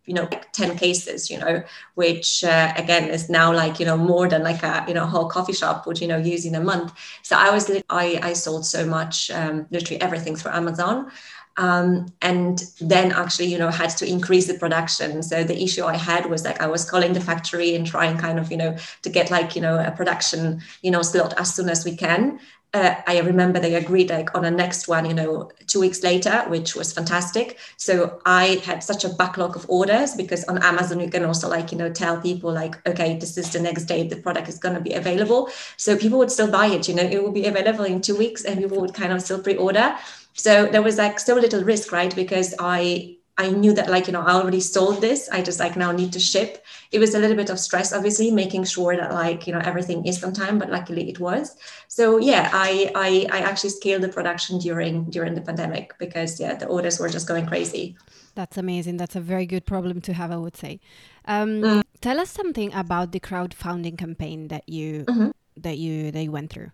you 0.06 0.14
know 0.14 0.24
like 0.24 0.52
10 0.52 0.78
cases 0.78 1.30
you 1.30 1.38
know 1.38 1.64
which 1.96 2.44
uh, 2.44 2.74
again 2.76 3.10
is 3.10 3.30
now 3.30 3.54
like 3.54 3.80
you 3.80 3.86
know 3.86 3.98
more 3.98 4.28
than 4.28 4.44
like 4.44 4.62
a 4.64 4.84
you 4.88 4.94
know 4.94 5.06
whole 5.06 5.30
coffee 5.30 5.54
shop 5.54 5.88
would 5.88 6.00
you 6.02 6.08
know 6.08 6.18
use 6.18 6.46
in 6.46 6.56
a 6.56 6.60
month. 6.60 6.94
So 7.22 7.38
i 7.38 7.50
was 7.50 7.72
i 7.90 8.20
i 8.22 8.34
sold 8.34 8.66
so 8.66 8.86
much 8.86 9.32
um, 9.32 9.66
literally 9.72 10.02
everything 10.02 10.36
through 10.36 10.52
amazon 10.52 11.12
um, 11.58 12.08
and 12.22 12.64
then 12.82 13.12
actually 13.12 13.46
you 13.46 13.58
know 13.58 13.70
had 13.70 13.90
to 13.90 14.08
increase 14.08 14.48
the 14.48 14.56
production 14.56 15.22
so 15.22 15.44
the 15.44 15.62
issue 15.62 15.84
i 15.84 15.96
had 15.96 16.30
was 16.30 16.44
like 16.44 16.60
i 16.62 16.68
was 16.68 16.90
calling 16.90 17.14
the 17.14 17.22
factory 17.22 17.76
and 17.76 17.86
trying 17.86 18.18
kind 18.18 18.40
of 18.40 18.52
you 18.52 18.58
know 18.58 18.76
to 19.02 19.10
get 19.10 19.30
like 19.30 19.56
you 19.56 19.62
know 19.62 19.78
a 19.80 19.92
production 19.92 20.62
you 20.82 20.92
know 20.92 21.02
slot 21.02 21.34
as 21.38 21.54
soon 21.54 21.70
as 21.70 21.86
we 21.86 21.96
can 21.96 22.40
uh, 22.74 22.96
I 23.06 23.20
remember 23.20 23.60
they 23.60 23.76
agreed 23.76 24.10
like 24.10 24.36
on 24.36 24.46
a 24.46 24.52
next 24.52 24.88
one, 24.88 25.06
you 25.06 25.14
know, 25.14 25.52
two 25.68 25.80
weeks 25.80 26.02
later, 26.02 26.44
which 26.48 26.76
was 26.76 26.92
fantastic. 26.92 27.60
So 27.78 28.20
I 28.26 28.62
had 28.66 28.84
such 28.84 29.06
a 29.06 29.10
backlog 29.10 29.56
of 29.56 29.70
orders 29.70 30.16
because 30.16 30.44
on 30.46 30.58
Amazon 30.64 31.00
you 31.00 31.10
can 31.10 31.24
also 31.24 31.48
like 31.48 31.72
you 31.72 31.78
know 31.78 31.92
tell 31.92 32.20
people 32.20 32.52
like, 32.52 32.76
okay, 32.88 33.18
this 33.18 33.38
is 33.38 33.52
the 33.52 33.60
next 33.60 33.84
day 33.84 34.08
the 34.08 34.16
product 34.16 34.50
is 34.50 34.58
going 34.58 34.74
to 34.74 34.82
be 34.82 34.94
available. 34.94 35.50
So 35.78 35.96
people 35.96 36.18
would 36.18 36.32
still 36.32 36.50
buy 36.50 36.66
it. 36.68 36.88
You 36.88 36.96
know, 36.96 37.04
it 37.04 37.22
will 37.22 37.32
be 37.32 37.46
available 37.46 37.86
in 37.86 38.02
two 38.02 38.18
weeks, 38.18 38.44
and 38.44 38.60
people 38.60 38.82
would 38.82 38.96
kind 38.96 39.14
of 39.14 39.22
still 39.22 39.42
pre-order. 39.42 39.96
So 40.34 40.66
there 40.66 40.82
was 40.82 40.98
like 40.98 41.20
so 41.20 41.36
little 41.36 41.64
risk, 41.64 41.92
right? 41.92 42.14
Because 42.14 42.54
I 42.60 43.18
I 43.38 43.50
knew 43.50 43.74
that 43.74 43.90
like 43.90 44.08
you 44.08 44.14
know 44.14 44.22
I 44.22 44.34
already 44.34 44.60
sold 44.60 45.02
this. 45.02 45.28
I 45.32 45.42
just 45.42 45.60
like 45.60 45.76
now 45.76 45.92
need 45.92 46.14
to 46.14 46.20
ship. 46.20 46.64
It 46.92 47.00
was 47.00 47.16
a 47.16 47.20
little 47.20 47.36
bit 47.36 47.50
of 47.50 47.60
stress, 47.60 47.92
obviously, 47.92 48.30
making 48.30 48.66
sure 48.66 48.96
that 48.96 49.12
like 49.12 49.48
you 49.48 49.54
know 49.54 49.62
everything 49.64 50.06
is 50.06 50.24
on 50.24 50.34
time. 50.34 50.60
But 50.60 50.70
luckily 50.70 51.10
it 51.10 51.20
was. 51.20 51.56
So 51.88 52.18
yeah, 52.18 52.50
I 52.54 52.92
I, 52.96 53.28
I 53.32 53.40
actually 53.42 53.72
scaled 53.72 54.04
the 54.04 54.10
production 54.10 54.60
during 54.60 55.06
during 55.10 55.34
the 55.34 55.42
pandemic 55.42 55.98
because 55.98 56.40
yeah 56.40 56.54
the 56.56 56.68
orders 56.68 57.00
were 57.00 57.10
just 57.10 57.28
going 57.28 57.48
crazy. 57.48 57.96
That's 58.36 58.58
amazing. 58.58 58.98
That's 58.98 59.16
a 59.16 59.22
very 59.22 59.46
good 59.46 59.66
problem 59.66 60.02
to 60.02 60.14
have, 60.14 60.32
I 60.32 60.38
would 60.38 60.58
say. 60.58 60.80
Um, 61.26 61.62
mm. 61.62 61.84
Tell 62.02 62.20
us 62.20 62.32
something 62.32 62.74
about 62.74 63.12
the 63.12 63.20
crowdfunding 63.20 63.98
campaign 63.98 64.48
that 64.50 64.68
you 64.70 65.06
mm-hmm. 65.06 65.30
that 65.58 65.78
you 65.80 66.12
that 66.12 66.24
you 66.24 66.32
went 66.32 66.52
through. 66.52 66.72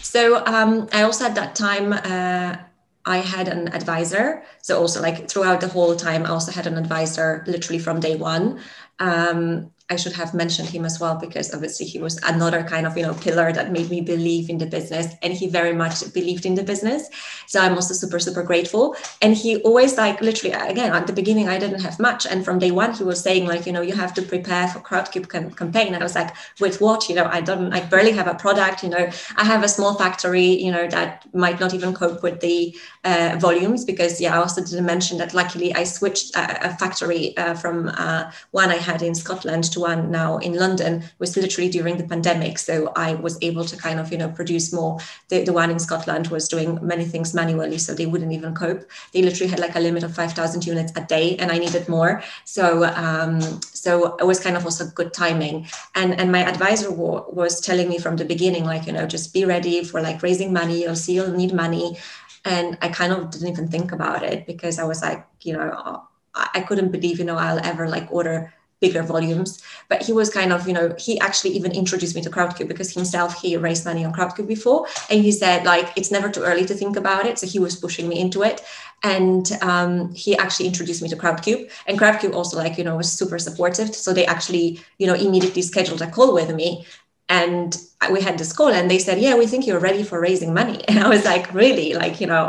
So 0.00 0.44
um, 0.44 0.88
I 0.92 1.02
also 1.02 1.24
at 1.24 1.34
that 1.34 1.54
time. 1.54 1.94
Uh, 1.94 2.56
I 3.06 3.18
had 3.18 3.48
an 3.48 3.68
advisor. 3.74 4.42
So 4.62 4.80
also 4.80 5.00
like 5.02 5.28
throughout 5.28 5.60
the 5.60 5.68
whole 5.68 5.94
time, 5.96 6.24
I 6.24 6.30
also 6.30 6.52
had 6.52 6.66
an 6.66 6.78
advisor 6.78 7.44
literally 7.46 7.78
from 7.78 8.00
day 8.00 8.16
one. 8.16 8.60
Um, 8.98 9.70
I 9.90 9.96
should 9.96 10.14
have 10.14 10.32
mentioned 10.32 10.70
him 10.70 10.86
as 10.86 10.98
well 10.98 11.16
because 11.16 11.52
obviously 11.52 11.84
he 11.84 11.98
was 11.98 12.16
another 12.22 12.62
kind 12.62 12.86
of 12.86 12.96
you 12.96 13.02
know 13.02 13.12
pillar 13.12 13.52
that 13.52 13.70
made 13.70 13.90
me 13.90 14.00
believe 14.00 14.48
in 14.48 14.56
the 14.56 14.64
business, 14.64 15.14
and 15.22 15.34
he 15.34 15.46
very 15.46 15.74
much 15.74 16.10
believed 16.14 16.46
in 16.46 16.54
the 16.54 16.62
business. 16.62 17.10
So 17.46 17.60
I'm 17.60 17.74
also 17.74 17.92
super 17.92 18.18
super 18.18 18.42
grateful. 18.42 18.96
And 19.20 19.36
he 19.36 19.58
always 19.58 19.98
like 19.98 20.22
literally 20.22 20.54
again 20.54 20.94
at 20.94 21.06
the 21.06 21.12
beginning 21.12 21.50
I 21.50 21.58
didn't 21.58 21.82
have 21.82 22.00
much, 22.00 22.26
and 22.26 22.46
from 22.46 22.58
day 22.58 22.70
one 22.70 22.94
he 22.94 23.04
was 23.04 23.20
saying 23.20 23.46
like 23.46 23.66
you 23.66 23.72
know 23.72 23.82
you 23.82 23.94
have 23.94 24.14
to 24.14 24.22
prepare 24.22 24.68
for 24.68 24.80
Crowdcube 24.80 25.28
cam- 25.28 25.50
campaign. 25.50 25.94
I 25.94 25.98
was 25.98 26.14
like 26.14 26.34
with 26.60 26.80
what 26.80 27.10
you 27.10 27.14
know 27.14 27.26
I 27.26 27.42
don't 27.42 27.70
I 27.74 27.80
barely 27.80 28.12
have 28.12 28.26
a 28.26 28.34
product. 28.34 28.82
You 28.82 28.88
know 28.88 29.10
I 29.36 29.44
have 29.44 29.62
a 29.62 29.68
small 29.68 29.94
factory 29.96 30.46
you 30.64 30.72
know 30.72 30.88
that 30.88 31.26
might 31.34 31.60
not 31.60 31.74
even 31.74 31.92
cope 31.92 32.22
with 32.22 32.40
the 32.40 32.74
uh, 33.04 33.36
volumes 33.38 33.84
because 33.84 34.18
yeah 34.18 34.34
I 34.34 34.38
also 34.38 34.64
didn't 34.64 34.86
mention 34.86 35.18
that 35.18 35.34
luckily 35.34 35.74
I 35.74 35.84
switched 35.84 36.34
a, 36.34 36.68
a 36.68 36.76
factory 36.78 37.36
uh, 37.36 37.52
from 37.52 37.88
uh, 37.88 38.32
one 38.52 38.70
I 38.70 38.76
had 38.76 38.93
in 39.02 39.14
Scotland 39.14 39.64
to 39.72 39.80
one 39.80 40.10
now 40.10 40.38
in 40.38 40.54
London 40.54 41.04
was 41.18 41.36
literally 41.36 41.70
during 41.70 41.96
the 41.96 42.04
pandemic. 42.04 42.58
So 42.58 42.92
I 42.96 43.14
was 43.14 43.38
able 43.42 43.64
to 43.64 43.76
kind 43.76 44.00
of, 44.00 44.10
you 44.12 44.18
know, 44.18 44.28
produce 44.28 44.72
more. 44.72 44.98
The, 45.28 45.44
the 45.44 45.52
one 45.52 45.70
in 45.70 45.78
Scotland 45.78 46.28
was 46.28 46.48
doing 46.48 46.78
many 46.82 47.04
things 47.04 47.34
manually, 47.34 47.78
so 47.78 47.94
they 47.94 48.06
wouldn't 48.06 48.32
even 48.32 48.54
cope. 48.54 48.88
They 49.12 49.22
literally 49.22 49.50
had 49.50 49.60
like 49.60 49.76
a 49.76 49.80
limit 49.80 50.02
of 50.02 50.14
5,000 50.14 50.66
units 50.66 50.92
a 50.96 51.02
day, 51.02 51.36
and 51.36 51.50
I 51.50 51.58
needed 51.58 51.88
more. 51.88 52.22
So, 52.44 52.84
um, 52.84 53.40
so 53.62 54.16
it 54.16 54.26
was 54.26 54.40
kind 54.40 54.56
of 54.56 54.64
also 54.64 54.86
good 54.86 55.12
timing. 55.12 55.66
And 55.94 56.18
and 56.20 56.30
my 56.30 56.44
advisor 56.44 56.90
was 56.90 57.60
telling 57.60 57.88
me 57.88 57.98
from 57.98 58.16
the 58.16 58.24
beginning, 58.24 58.64
like, 58.64 58.86
you 58.86 58.92
know, 58.92 59.06
just 59.06 59.32
be 59.32 59.44
ready 59.44 59.84
for 59.84 60.00
like 60.00 60.22
raising 60.22 60.52
money. 60.52 60.82
You'll 60.82 60.96
see 60.96 61.14
you'll 61.14 61.32
need 61.32 61.52
money. 61.52 61.98
And 62.44 62.76
I 62.82 62.88
kind 62.88 63.12
of 63.12 63.30
didn't 63.30 63.48
even 63.48 63.68
think 63.68 63.92
about 63.92 64.22
it 64.22 64.46
because 64.46 64.78
I 64.78 64.84
was 64.84 65.00
like, 65.02 65.26
you 65.42 65.54
know, 65.54 66.04
I 66.34 66.60
couldn't 66.60 66.90
believe, 66.90 67.18
you 67.18 67.24
know, 67.24 67.36
I'll 67.36 67.64
ever 67.64 67.88
like 67.88 68.08
order 68.10 68.52
bigger 68.84 69.02
volumes. 69.02 69.50
But 69.90 70.02
he 70.06 70.12
was 70.20 70.28
kind 70.38 70.50
of, 70.52 70.66
you 70.68 70.74
know, 70.78 70.86
he 71.06 71.12
actually 71.26 71.52
even 71.58 71.72
introduced 71.82 72.14
me 72.16 72.22
to 72.22 72.30
Crowdcube 72.36 72.68
because 72.72 72.90
himself 72.98 73.30
he 73.42 73.56
raised 73.56 73.84
money 73.90 74.04
on 74.04 74.12
Crowdcube 74.18 74.48
before, 74.56 74.80
and 75.10 75.18
he 75.26 75.32
said 75.42 75.64
like 75.72 75.86
it's 75.98 76.10
never 76.16 76.28
too 76.30 76.44
early 76.50 76.64
to 76.70 76.74
think 76.80 76.94
about 77.02 77.24
it. 77.30 77.38
So 77.38 77.46
he 77.54 77.58
was 77.66 77.74
pushing 77.84 78.06
me 78.08 78.16
into 78.24 78.42
it, 78.50 78.62
and 79.02 79.44
um, 79.70 79.92
he 80.24 80.30
actually 80.44 80.66
introduced 80.72 81.02
me 81.02 81.08
to 81.10 81.16
Crowdcube, 81.22 81.62
and 81.86 81.98
Crowdcube 82.00 82.34
also 82.34 82.56
like 82.64 82.74
you 82.78 82.84
know 82.84 82.96
was 82.96 83.10
super 83.20 83.38
supportive. 83.38 83.94
So 83.94 84.12
they 84.12 84.26
actually 84.26 84.66
you 85.00 85.06
know 85.08 85.14
immediately 85.26 85.62
scheduled 85.62 86.02
a 86.02 86.10
call 86.16 86.34
with 86.34 86.54
me. 86.54 86.86
And 87.30 87.70
we 88.12 88.20
had 88.20 88.36
this 88.38 88.52
call, 88.58 88.72
and 88.78 88.90
they 88.90 88.98
said, 89.06 89.18
"Yeah, 89.18 89.34
we 89.40 89.46
think 89.46 89.66
you're 89.66 89.86
ready 89.88 90.02
for 90.10 90.20
raising 90.20 90.52
money." 90.60 90.78
And 90.88 90.98
I 91.04 91.08
was 91.08 91.24
like, 91.24 91.44
"Really? 91.62 91.88
Like, 92.02 92.20
you 92.20 92.28
know, 92.32 92.46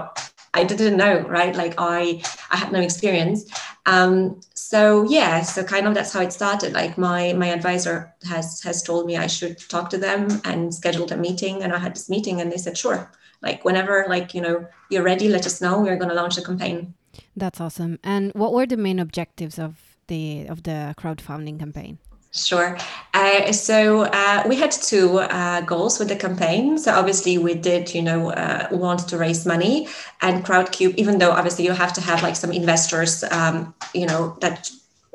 I 0.56 0.64
didn't 0.64 0.98
know, 0.98 1.20
right? 1.38 1.56
Like 1.64 1.76
I 1.78 2.22
I 2.54 2.58
had 2.62 2.72
no 2.72 2.80
experience. 2.80 3.40
Um, 3.86 4.42
so 4.54 5.04
yeah, 5.04 5.42
so 5.44 5.64
kind 5.64 5.88
of 5.88 5.94
that's 5.94 6.14
how 6.14 6.22
it 6.22 6.34
started. 6.34 6.74
Like 6.74 6.98
my 6.98 7.34
my 7.34 7.48
advisor 7.48 8.14
has 8.28 8.62
has 8.64 8.82
told 8.82 9.06
me 9.06 9.18
I 9.18 9.28
should 9.28 9.58
talk 9.70 9.90
to 9.92 9.98
them 9.98 10.42
and 10.44 10.74
scheduled 10.74 11.12
a 11.12 11.18
meeting, 11.18 11.62
and 11.62 11.74
I 11.74 11.78
had 11.78 11.96
this 11.96 12.10
meeting, 12.10 12.42
and 12.42 12.52
they 12.52 12.58
said 12.58 12.78
sure. 12.78 13.12
Like 13.42 13.64
whenever 13.64 14.06
like 14.10 14.34
you 14.34 14.42
know 14.42 14.68
you're 14.90 15.04
ready, 15.04 15.30
let 15.30 15.46
us 15.46 15.62
know. 15.62 15.82
We're 15.82 15.98
going 15.98 16.10
to 16.10 16.16
launch 16.16 16.38
a 16.38 16.42
campaign. 16.42 16.96
That's 17.36 17.62
awesome. 17.62 18.00
And 18.04 18.32
what 18.34 18.54
were 18.54 18.66
the 18.66 18.78
main 18.78 19.00
objectives 19.00 19.60
of 19.60 19.98
the 20.08 20.48
of 20.48 20.64
the 20.64 20.96
crowdfunding 20.98 21.60
campaign? 21.60 22.00
Sure. 22.36 22.78
Uh, 23.14 23.54
so 23.54 24.02
uh, 24.02 24.44
we 24.46 24.58
had 24.58 24.70
two 24.70 25.20
uh, 25.20 25.62
goals 25.62 26.00
with 26.00 26.10
the 26.10 26.18
campaign. 26.18 26.78
So 26.78 26.94
obviously 26.94 27.38
we 27.38 27.54
did, 27.54 27.96
you 27.96 28.02
know, 28.02 28.32
uh, 28.32 28.68
want 28.72 29.08
to 29.08 29.18
raise 29.18 29.46
money 29.46 29.88
and 30.22 30.44
Crowdcube, 30.44 30.96
even 30.96 31.18
though 31.18 31.32
obviously 31.32 31.64
you 31.64 31.72
have 31.72 31.94
to 31.94 32.02
have 32.02 32.24
like 32.24 32.36
some 32.36 32.52
investors, 32.52 33.24
um, 33.32 33.74
you 33.94 34.06
know, 34.06 34.38
that 34.42 34.70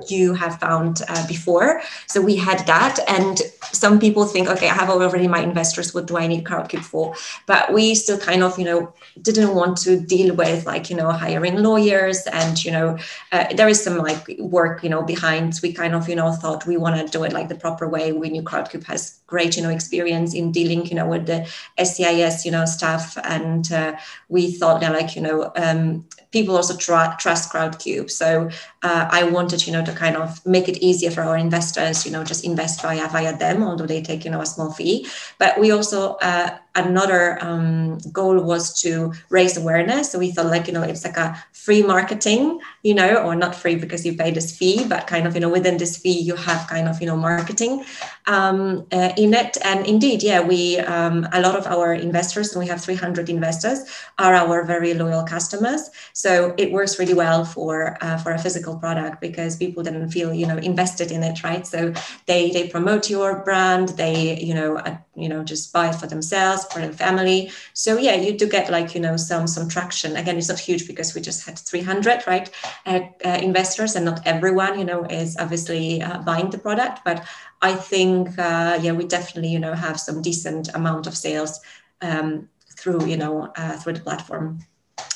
you 0.09 0.35
have 0.35 0.59
found 0.59 1.03
uh, 1.09 1.27
before. 1.27 1.83
So 2.07 2.21
we 2.21 2.37
had 2.37 2.67
that. 2.67 2.99
And 3.09 3.41
some 3.63 3.99
people 3.99 4.25
think, 4.25 4.49
okay, 4.49 4.69
I 4.69 4.75
have 4.75 4.91
already 4.91 5.29
my 5.29 5.41
investors. 5.41 5.95
What 5.95 6.07
do 6.07 6.17
I 6.17 6.27
need 6.27 6.45
Crowdcube 6.45 6.85
for? 6.85 7.15
But 7.47 7.73
we 7.73 7.95
still 7.95 8.19
kind 8.19 8.43
of, 8.43 8.59
you 8.59 8.65
know, 8.65 8.93
didn't 9.23 9.55
want 9.55 9.77
to 9.79 10.01
deal 10.01 10.35
with 10.35 10.67
like, 10.67 10.91
you 10.91 10.97
know, 10.97 11.11
hiring 11.11 11.57
lawyers 11.57 12.27
and, 12.27 12.63
you 12.65 12.71
know, 12.71 12.99
uh, 13.33 13.47
there 13.55 13.69
is 13.69 13.83
some 13.83 13.99
like 13.99 14.37
work, 14.39 14.83
you 14.83 14.89
know, 14.89 15.03
behind. 15.03 15.59
We 15.63 15.73
kind 15.73 15.95
of, 15.95 16.09
you 16.09 16.17
know, 16.17 16.33
thought 16.33 16.67
we 16.67 16.77
want 16.77 16.97
to 16.97 17.07
do 17.07 17.25
it 17.25 17.33
like 17.33 17.49
the 17.49 17.55
proper 17.55 17.89
way. 17.89 18.13
We 18.13 18.31
knew 18.31 18.43
Crowdcube 18.43 18.85
has 18.85 19.21
great, 19.27 19.57
you 19.57 19.63
know, 19.63 19.71
experience 19.71 20.35
in 20.35 20.53
dealing, 20.53 20.87
you 20.87 20.97
know, 20.97 21.07
with 21.07 21.27
the 21.27 21.47
SEIS, 21.79 22.45
you 22.45 22.51
know, 22.51 22.65
stuff. 22.65 23.17
And 23.25 23.71
uh, 23.73 23.97
we 24.29 24.53
thought, 24.53 24.83
yeah, 24.83 24.91
like, 24.91 25.15
you 25.15 25.23
know, 25.23 25.53
um, 25.57 26.05
people 26.33 26.57
also 26.57 26.77
tr- 26.77 27.17
trust 27.19 27.53
Crowdcube. 27.53 28.11
So 28.11 28.51
uh, 28.83 29.09
I 29.11 29.25
wanted, 29.25 29.67
you 29.67 29.73
know, 29.73 29.85
to 29.91 29.99
kind 29.99 30.17
of 30.17 30.45
make 30.47 30.69
it 30.69 30.79
easier 30.79 31.11
for 31.11 31.23
our 31.23 31.37
investors, 31.37 32.07
you 32.07 32.13
know, 32.13 32.25
just 32.25 32.45
invest 32.45 32.83
via 32.83 33.09
via 33.09 33.37
them, 33.37 33.63
although 33.63 33.87
they 33.87 34.03
take, 34.03 34.25
you 34.25 34.31
know, 34.31 34.41
a 34.41 34.47
small 34.47 34.71
fee. 34.73 35.07
But 35.39 35.59
we 35.61 35.71
also 35.71 36.15
uh, 36.23 36.57
another 36.75 37.43
um, 37.43 37.99
goal 38.13 38.41
was 38.41 38.81
to 38.83 39.13
raise 39.29 39.57
awareness. 39.57 40.13
So 40.13 40.19
we 40.19 40.31
thought 40.31 40.47
like, 40.47 40.67
you 40.67 40.73
know, 40.73 40.83
it's 40.83 41.05
like 41.05 41.17
a 41.17 41.37
free 41.53 41.83
marketing, 41.83 42.61
you 42.83 42.95
know, 42.95 43.17
or 43.17 43.35
not 43.35 43.55
free 43.55 43.75
because 43.75 44.07
you 44.07 44.17
pay 44.17 44.31
this 44.31 44.57
fee, 44.57 44.87
but 44.87 45.07
kind 45.07 45.27
of, 45.27 45.35
you 45.35 45.41
know, 45.41 45.49
within 45.49 45.77
this 45.79 45.97
fee, 45.97 46.19
you 46.19 46.37
have 46.37 46.67
kind 46.69 46.89
of, 46.89 47.01
you 47.01 47.07
know, 47.07 47.17
marketing 47.17 47.85
um, 48.27 48.87
uh, 48.93 49.13
in 49.17 49.35
it. 49.35 49.57
And 49.65 49.87
indeed, 49.87 50.23
yeah, 50.23 50.41
we, 50.41 50.79
um, 50.79 51.27
a 51.33 51.41
lot 51.41 51.57
of 51.57 51.67
our 51.67 51.93
investors, 51.93 52.53
and 52.53 52.61
we 52.61 52.69
have 52.69 52.81
300 52.83 53.29
investors, 53.29 53.85
are 54.19 54.35
our 54.35 54.65
very 54.65 54.95
loyal 54.95 55.25
customers. 55.25 55.91
So 56.13 56.55
it 56.57 56.73
works 56.73 56.99
really 56.99 57.15
well 57.15 57.45
for, 57.45 57.99
uh, 58.01 58.17
for 58.19 58.33
a 58.33 58.39
physical 58.39 58.77
product 58.79 59.21
because 59.21 59.57
people 59.57 59.83
then 59.83 60.09
feel, 60.09 60.33
you 60.33 60.47
know, 60.47 60.57
invested 60.57 61.11
in 61.11 61.23
it, 61.23 61.43
right? 61.43 61.67
So 61.67 61.93
they, 62.27 62.51
they 62.51 62.69
promote 62.69 63.11
your 63.11 63.43
brand, 63.45 63.91
they, 63.91 64.41
you 64.41 64.55
know, 64.55 64.81
you 65.23 65.29
know, 65.29 65.43
just 65.45 65.73
buy 65.73 65.93
for 65.93 66.07
themselves 66.07 66.65
for 66.73 66.81
the 66.87 66.93
family. 66.93 67.51
So 67.75 67.99
yeah, 67.99 68.15
you 68.15 68.37
do 68.37 68.49
get 68.49 68.71
like 68.71 68.95
you 68.95 69.01
know 69.01 69.17
some 69.17 69.47
some 69.47 69.69
traction. 69.69 70.17
Again, 70.17 70.39
it's 70.39 70.49
not 70.49 70.59
huge 70.59 70.87
because 70.87 71.15
we 71.15 71.21
just 71.21 71.47
had 71.47 71.59
300 71.59 72.27
right 72.27 72.51
uh, 72.87 73.01
uh, 73.25 73.39
investors, 73.43 73.97
and 73.97 74.05
not 74.05 74.27
everyone 74.27 74.79
you 74.79 74.85
know 74.85 75.05
is 75.05 75.37
obviously 75.39 76.03
uh, 76.03 76.19
buying 76.23 76.51
the 76.51 76.59
product. 76.59 77.01
But 77.05 77.27
I 77.63 77.75
think 77.75 78.39
uh, 78.39 78.79
yeah, 78.81 78.93
we 78.93 79.07
definitely 79.07 79.51
you 79.51 79.59
know 79.59 79.75
have 79.75 80.01
some 80.01 80.23
decent 80.23 80.75
amount 80.75 81.07
of 81.07 81.17
sales 81.17 81.61
um, 82.03 82.49
through 82.77 83.07
you 83.07 83.17
know 83.17 83.53
uh, 83.57 83.77
through 83.77 83.95
the 83.95 84.01
platform 84.01 84.61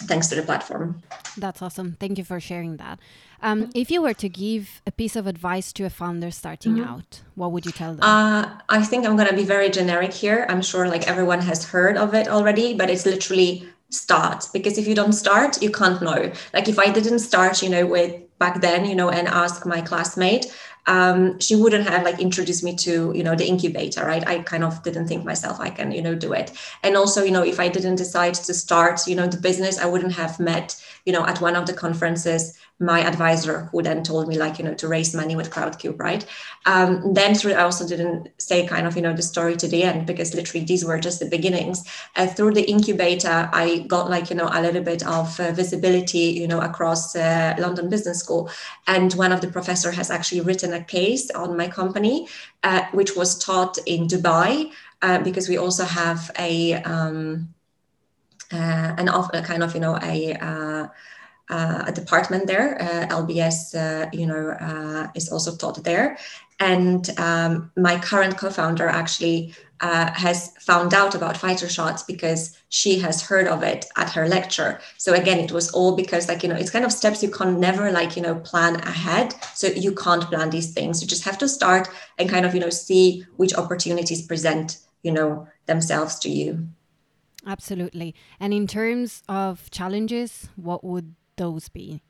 thanks 0.05 0.29
to 0.29 0.35
the 0.35 0.43
platform. 0.43 1.03
That's 1.37 1.61
awesome. 1.63 1.97
Thank 2.01 2.19
you 2.19 2.25
for 2.25 2.41
sharing 2.41 2.77
that. 2.77 2.99
Um, 3.43 3.71
if 3.75 3.91
you 3.91 4.01
were 4.01 4.15
to 4.15 4.29
give 4.29 4.81
a 4.87 4.91
piece 4.91 5.17
of 5.17 5.27
advice 5.27 5.73
to 5.75 5.85
a 5.85 5.91
founder 5.91 6.31
starting 6.31 6.77
mm-hmm. 6.77 6.89
out, 6.89 7.21
what 7.35 7.53
would 7.53 7.67
you 7.67 7.73
tell 7.73 7.95
them? 7.95 8.03
Uh, 8.03 8.59
I 8.69 8.83
think 8.83 9.05
I'm 9.05 9.17
going 9.17 9.29
to 9.29 9.37
be 9.37 9.45
very 9.45 9.69
generic 9.69 10.13
here. 10.13 10.47
I'm 10.49 10.63
sure 10.63 10.89
like 10.89 11.07
everyone 11.07 11.41
has 11.43 11.65
heard 11.69 11.97
of 11.97 12.15
it 12.15 12.29
already, 12.29 12.75
but 12.75 12.89
it's 12.89 13.05
literally 13.05 13.69
start 13.91 14.49
because 14.53 14.79
if 14.79 14.89
you 14.89 14.95
don't 14.95 15.13
start, 15.13 15.63
you 15.63 15.71
can't 15.71 16.01
know. 16.01 16.33
Like 16.53 16.69
if 16.69 16.79
I 16.79 16.91
didn't 16.91 17.19
start, 17.19 17.63
you 17.63 17.69
know, 17.69 17.87
with 17.87 18.21
back 18.39 18.61
then, 18.61 18.85
you 18.85 18.95
know, 18.95 19.11
and 19.11 19.29
ask 19.29 19.67
my 19.67 19.81
classmate, 19.81 20.47
um, 20.87 21.39
she 21.41 21.57
wouldn't 21.57 21.89
have 21.89 22.03
like 22.05 22.21
introduced 22.21 22.63
me 22.63 22.77
to 22.77 23.13
you 23.15 23.23
know 23.23 23.35
the 23.35 23.47
incubator 23.47 24.05
right? 24.05 24.27
I 24.27 24.41
kind 24.41 24.65
of 24.65 24.83
didn't 24.83 25.09
think 25.09 25.25
myself 25.25 25.61
i 25.61 25.71
can 25.71 25.93
you 25.93 26.03
know 26.03 26.15
do 26.15 26.33
it. 26.33 26.53
And 26.83 26.97
also 26.97 27.23
you 27.23 27.31
know 27.31 27.43
if 27.45 27.59
i 27.61 27.69
didn't 27.69 27.97
decide 27.97 28.35
to 28.35 28.55
start 28.55 29.07
you 29.07 29.17
know 29.17 29.27
the 29.27 29.37
business 29.39 29.79
i 29.79 29.87
wouldn't 29.87 30.13
have 30.15 30.39
met 30.39 30.77
you 31.05 31.13
know 31.13 31.27
at 31.27 31.41
one 31.41 31.57
of 31.57 31.67
the 31.67 31.73
conferences 31.73 32.59
my 32.81 33.01
advisor 33.07 33.69
who 33.71 33.83
then 33.83 34.03
told 34.03 34.27
me 34.27 34.37
like 34.37 34.59
you 34.59 34.65
know 34.65 34.75
to 34.75 34.89
raise 34.89 35.15
money 35.15 35.37
with 35.37 35.51
crowdcube 35.51 35.99
right? 35.99 36.27
Um, 36.67 37.15
then 37.15 37.35
through 37.35 37.53
i 37.53 37.63
also 37.63 37.87
didn't 37.87 38.29
say 38.39 38.67
kind 38.67 38.87
of 38.87 38.97
you 38.97 39.03
know 39.03 39.15
the 39.15 39.23
story 39.23 39.57
to 39.57 39.69
the 39.69 39.83
end 39.85 40.07
because 40.07 40.35
literally 40.35 40.65
these 40.65 40.85
were 40.85 40.99
just 40.99 41.21
the 41.21 41.27
beginnings. 41.27 41.85
Uh, 42.17 42.27
through 42.27 42.55
the 42.55 42.69
incubator 42.69 43.49
i 43.53 43.85
got 43.89 44.11
like 44.11 44.31
you 44.31 44.37
know 44.37 44.49
a 44.53 44.61
little 44.61 44.83
bit 44.83 45.07
of 45.07 45.39
uh, 45.41 45.53
visibility 45.53 46.27
you 46.41 46.49
know 46.49 46.61
across 46.61 47.15
uh, 47.17 47.55
london 47.59 47.89
business 47.89 48.19
school. 48.19 48.51
And 48.87 49.13
one 49.15 49.33
of 49.33 49.41
the 49.41 49.49
professor 49.49 49.91
has 49.93 50.11
actually 50.11 50.41
written 50.41 50.73
a 50.73 50.83
case 50.83 51.31
on 51.31 51.57
my 51.57 51.69
company 51.69 52.29
uh, 52.63 52.83
which 52.93 53.15
was 53.17 53.39
taught 53.39 53.79
in 53.87 54.07
dubai 54.07 54.71
uh, 55.03 55.19
because 55.19 55.49
we 55.49 55.59
also 55.59 55.85
have 55.85 56.31
a 56.39 56.75
um, 56.83 57.55
uh, 58.55 58.95
an 58.99 59.09
off, 59.09 59.31
kind 59.33 59.63
of 59.63 59.75
you 59.75 59.81
know 59.81 59.99
a 60.03 60.37
uh, 61.51 61.85
a 61.87 61.93
department 61.93 62.47
there. 62.47 62.81
Uh, 62.81 63.07
LBS, 63.09 63.75
uh, 63.75 64.09
you 64.13 64.27
know, 64.27 64.51
uh, 64.51 65.09
is 65.15 65.31
also 65.31 65.55
taught 65.57 65.83
there. 65.85 66.17
And 66.61 67.11
um, 67.19 67.71
my 67.77 67.99
current 67.99 68.39
co-founder 68.39 68.89
actually 68.89 69.55
uh, 69.81 70.11
has 70.13 70.51
found 70.61 70.95
out 70.95 71.15
about 71.15 71.37
fighter 71.37 71.69
shots 71.69 72.03
because 72.05 72.57
she 72.69 72.99
has 73.01 73.21
heard 73.21 73.49
of 73.49 73.63
it 73.63 73.87
at 73.97 74.11
her 74.11 74.29
lecture. 74.29 74.81
So 74.97 75.13
again, 75.13 75.39
it 75.39 75.53
was 75.53 75.71
all 75.73 75.97
because 75.97 76.29
like 76.29 76.43
you 76.43 76.49
know, 76.49 76.55
it's 76.55 76.71
kind 76.71 76.85
of 76.85 76.93
steps 76.93 77.23
you 77.23 77.31
can 77.31 77.61
never 77.61 77.91
like 77.91 78.17
you 78.17 78.23
know 78.23 78.37
plan 78.37 78.77
ahead. 78.77 79.35
So 79.55 79.67
you 79.67 79.95
can't 79.95 80.23
plan 80.23 80.51
these 80.51 80.73
things. 80.73 81.03
You 81.03 81.09
just 81.09 81.25
have 81.25 81.39
to 81.39 81.49
start 81.49 81.89
and 82.19 82.31
kind 82.31 82.47
of 82.47 82.55
you 82.55 82.61
know 82.61 82.71
see 82.71 83.27
which 83.37 83.55
opportunities 83.55 84.27
present 84.27 84.79
you 85.03 85.13
know 85.13 85.49
themselves 85.67 86.19
to 86.21 86.31
you. 86.31 86.69
Absolutely. 87.47 88.15
And 88.41 88.55
in 88.55 88.67
terms 88.67 89.23
of 89.29 89.71
challenges, 89.71 90.49
what 90.57 90.85
would 90.85 91.15
those 91.37 91.69
be? 91.69 92.01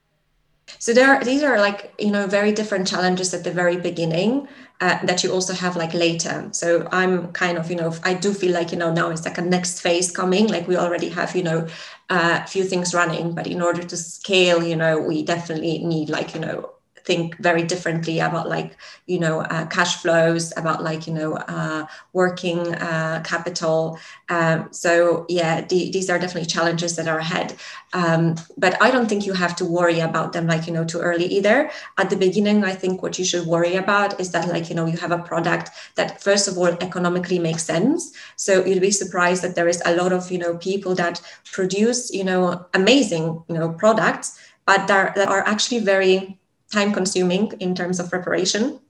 So 0.79 0.93
there, 0.93 1.15
are, 1.15 1.23
these 1.23 1.43
are 1.43 1.59
like 1.59 1.95
you 1.99 2.11
know 2.11 2.27
very 2.27 2.53
different 2.53 2.87
challenges 2.87 3.35
at 3.35 3.45
the 3.45 3.51
very 3.51 3.77
beginning 3.77 4.49
uh, 4.81 5.05
that 5.05 5.23
you 5.23 5.31
also 5.31 5.53
have 5.53 5.77
like 5.77 5.93
later. 5.93 6.49
So 6.53 6.89
I'm 6.91 7.33
kind 7.33 7.59
of 7.59 7.71
you 7.71 7.77
know 7.77 7.95
I 8.03 8.15
do 8.15 8.33
feel 8.33 8.53
like 8.53 8.73
you 8.73 8.79
know 8.79 8.93
now 8.93 9.11
it's 9.11 9.25
like 9.25 9.39
a 9.39 9.43
next 9.43 9.81
phase 9.81 10.11
coming. 10.11 10.47
Like 10.49 10.67
we 10.67 10.77
already 10.77 11.11
have 11.11 11.37
you 11.37 11.43
know 11.43 11.67
uh, 12.09 12.41
a 12.43 12.47
few 12.47 12.65
things 12.65 12.95
running, 12.95 13.35
but 13.35 13.47
in 13.47 13.61
order 13.61 13.83
to 13.83 13.97
scale, 13.97 14.63
you 14.63 14.77
know 14.77 14.99
we 14.99 15.23
definitely 15.23 15.79
need 15.79 16.09
like 16.09 16.35
you 16.35 16.41
know 16.41 16.71
think 17.05 17.37
very 17.39 17.63
differently 17.63 18.19
about 18.19 18.49
like 18.49 18.77
you 19.07 19.19
know 19.19 19.41
uh, 19.41 19.67
cash 19.67 19.97
flows 19.97 20.53
about 20.57 20.83
like 20.83 21.07
you 21.07 21.13
know 21.13 21.35
uh, 21.37 21.87
working 22.13 22.75
uh, 22.77 23.23
capital. 23.25 23.99
Um, 24.29 24.69
so 24.71 25.27
yeah 25.29 25.61
the, 25.61 25.91
these 25.91 26.09
are 26.11 26.19
definitely 26.19 26.47
challenges 26.47 26.97
that 26.97 27.09
are 27.09 27.19
ahead. 27.19 27.57
Um, 27.93 28.35
but 28.57 28.81
i 28.83 28.91
don't 28.91 29.09
think 29.09 29.25
you 29.25 29.35
have 29.35 29.55
to 29.57 29.65
worry 29.65 30.01
about 30.01 30.33
them 30.33 30.47
like 30.47 30.67
you 30.67 30.73
know 30.73 30.85
too 30.85 31.01
early 31.01 31.27
either. 31.27 31.71
At 31.99 32.11
the 32.11 32.17
beginning 32.17 32.65
i 32.65 32.75
think 32.75 33.03
what 33.03 33.19
you 33.19 33.25
should 33.25 33.47
worry 33.47 33.77
about 33.77 34.21
is 34.21 34.33
that 34.33 34.49
like 34.49 34.69
you 34.69 34.75
know 34.75 34.87
you 34.87 34.97
have 34.97 35.13
a 35.13 35.19
product 35.19 35.71
that 35.97 36.23
first 36.23 36.49
of 36.49 36.59
all 36.59 36.73
economically 36.81 37.39
makes 37.39 37.65
sense. 37.65 38.13
So 38.37 38.65
you'd 38.65 38.81
be 38.81 38.91
surprised 38.91 39.43
that 39.43 39.55
there 39.55 39.69
is 39.69 39.83
a 39.85 39.95
lot 39.95 40.13
of 40.13 40.31
you 40.33 40.39
know 40.39 40.57
people 40.57 40.95
that 40.97 41.21
produce 41.53 42.11
you 42.13 42.25
know 42.25 42.67
amazing 42.75 43.43
you 43.49 43.55
know 43.55 43.71
products 43.73 44.39
but 44.67 44.87
that 44.87 45.17
are 45.19 45.47
actually 45.47 45.81
very 45.81 46.39
time 46.73 46.93
consuming 46.93 47.53
in 47.61 47.75
terms 47.75 48.01
of 48.01 48.11
preparation. 48.11 48.81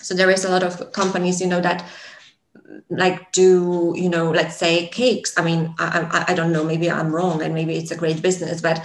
So 0.00 0.14
there 0.14 0.30
is 0.30 0.44
a 0.44 0.50
lot 0.50 0.62
of 0.62 0.92
companies 0.92 1.40
you 1.40 1.46
know 1.46 1.60
that 1.60 1.84
like 2.90 3.32
do 3.32 3.94
you 3.96 4.08
know 4.08 4.30
let's 4.30 4.56
say 4.56 4.88
cakes. 4.88 5.32
I 5.38 5.42
mean 5.42 5.74
I, 5.78 6.08
I, 6.10 6.32
I 6.32 6.34
don't 6.34 6.52
know 6.52 6.64
maybe 6.64 6.90
i'm 6.90 7.14
wrong 7.14 7.42
and 7.42 7.54
maybe 7.54 7.76
it's 7.76 7.90
a 7.90 7.96
great 7.96 8.22
business 8.22 8.60
but 8.60 8.84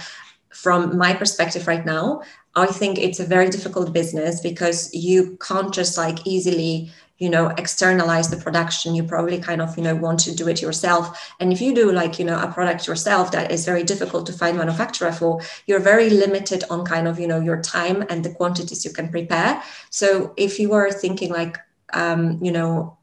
from 0.52 0.96
my 0.96 1.14
perspective 1.14 1.66
right 1.66 1.84
now 1.84 2.22
i 2.54 2.66
think 2.66 2.98
it's 2.98 3.20
a 3.20 3.24
very 3.24 3.48
difficult 3.48 3.92
business 3.92 4.40
because 4.40 4.92
you 4.94 5.38
can't 5.40 5.72
just 5.72 5.96
like 5.96 6.26
easily 6.26 6.90
you 7.20 7.28
know 7.28 7.48
externalize 7.58 8.30
the 8.30 8.36
production 8.36 8.94
you 8.94 9.04
probably 9.04 9.38
kind 9.38 9.62
of 9.62 9.76
you 9.76 9.84
know 9.84 9.94
want 9.94 10.18
to 10.18 10.34
do 10.34 10.48
it 10.48 10.60
yourself. 10.60 11.32
And 11.38 11.52
if 11.52 11.60
you 11.60 11.72
do 11.72 11.92
like 11.92 12.18
you 12.18 12.24
know 12.24 12.40
a 12.40 12.50
product 12.50 12.88
yourself 12.88 13.30
that 13.32 13.52
is 13.52 13.64
very 13.64 13.84
difficult 13.84 14.26
to 14.26 14.32
find 14.32 14.56
manufacturer 14.56 15.12
for 15.12 15.40
you're 15.66 15.80
very 15.92 16.10
limited 16.10 16.64
on 16.70 16.84
kind 16.84 17.06
of 17.06 17.20
you 17.20 17.28
know 17.28 17.40
your 17.40 17.60
time 17.60 18.04
and 18.08 18.24
the 18.24 18.30
quantities 18.30 18.84
you 18.84 18.90
can 18.90 19.08
prepare. 19.10 19.62
So 19.90 20.32
if 20.36 20.58
you 20.58 20.72
are 20.72 20.90
thinking 20.90 21.30
like 21.30 21.58
um, 21.92 22.42
you 22.42 22.50
know 22.50 22.96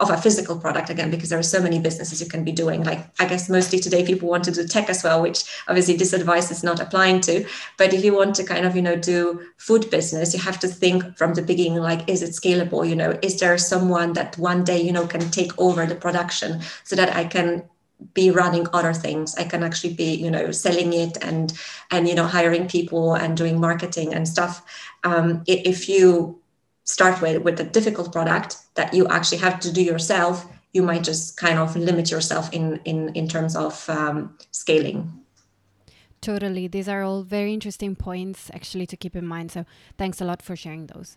of 0.00 0.10
a 0.10 0.16
physical 0.16 0.58
product 0.58 0.90
again 0.90 1.10
because 1.10 1.28
there 1.30 1.38
are 1.38 1.42
so 1.42 1.60
many 1.60 1.78
businesses 1.78 2.20
you 2.20 2.28
can 2.28 2.44
be 2.44 2.52
doing. 2.52 2.84
Like 2.84 3.06
i 3.20 3.26
guess 3.26 3.48
mostly 3.48 3.78
today 3.78 4.04
people 4.04 4.28
want 4.28 4.44
to 4.44 4.50
do 4.50 4.66
tech 4.66 4.88
as 4.88 5.02
well 5.02 5.22
which 5.22 5.44
obviously 5.68 5.96
this 5.96 6.12
advice 6.12 6.50
is 6.50 6.62
not 6.62 6.80
applying 6.80 7.20
to. 7.22 7.46
But 7.78 7.92
if 7.92 8.04
you 8.04 8.14
want 8.14 8.34
to 8.36 8.44
kind 8.44 8.66
of 8.66 8.76
you 8.76 8.82
know 8.82 8.96
do 8.96 9.42
food 9.56 9.90
business 9.90 10.34
you 10.34 10.40
have 10.40 10.58
to 10.60 10.68
think 10.68 11.16
from 11.16 11.34
the 11.34 11.42
beginning 11.42 11.78
like 11.78 12.08
is 12.08 12.22
it 12.22 12.30
scalable? 12.30 12.88
You 12.88 12.96
know 12.96 13.18
is 13.22 13.38
there 13.40 13.56
someone 13.58 14.12
that 14.14 14.36
one 14.38 14.64
day 14.64 14.80
you 14.80 14.92
know 14.92 15.06
can 15.06 15.30
take 15.30 15.52
over 15.58 15.86
the 15.86 15.94
production 15.94 16.60
so 16.84 16.96
that 16.96 17.14
i 17.16 17.24
can 17.24 17.62
be 18.14 18.30
running 18.30 18.66
other 18.72 18.92
things? 18.92 19.36
I 19.36 19.44
can 19.44 19.62
actually 19.62 19.94
be 19.94 20.14
you 20.14 20.30
know 20.30 20.50
selling 20.50 20.92
it 20.92 21.16
and 21.22 21.52
and 21.90 22.08
you 22.08 22.14
know 22.14 22.26
hiring 22.26 22.68
people 22.68 23.14
and 23.14 23.36
doing 23.36 23.60
marketing 23.60 24.14
and 24.14 24.26
stuff. 24.26 24.62
Um, 25.04 25.42
if 25.46 25.88
you 25.88 26.40
start 26.84 27.20
with 27.20 27.42
with 27.42 27.60
a 27.60 27.64
difficult 27.64 28.12
product 28.12 28.56
that 28.74 28.94
you 28.94 29.06
actually 29.08 29.38
have 29.38 29.60
to 29.60 29.72
do 29.72 29.82
yourself 29.82 30.46
you 30.72 30.82
might 30.82 31.04
just 31.04 31.36
kind 31.36 31.58
of 31.58 31.76
limit 31.76 32.10
yourself 32.10 32.52
in 32.52 32.80
in 32.84 33.10
in 33.14 33.28
terms 33.28 33.54
of 33.56 33.88
um, 33.88 34.36
scaling. 34.50 35.12
Totally. 36.20 36.68
These 36.68 36.88
are 36.88 37.02
all 37.02 37.22
very 37.24 37.52
interesting 37.52 37.96
points 37.96 38.50
actually 38.54 38.86
to 38.86 38.96
keep 38.96 39.16
in 39.16 39.26
mind. 39.26 39.50
So 39.50 39.64
thanks 39.98 40.20
a 40.20 40.24
lot 40.24 40.40
for 40.40 40.56
sharing 40.56 40.86
those. 40.86 41.16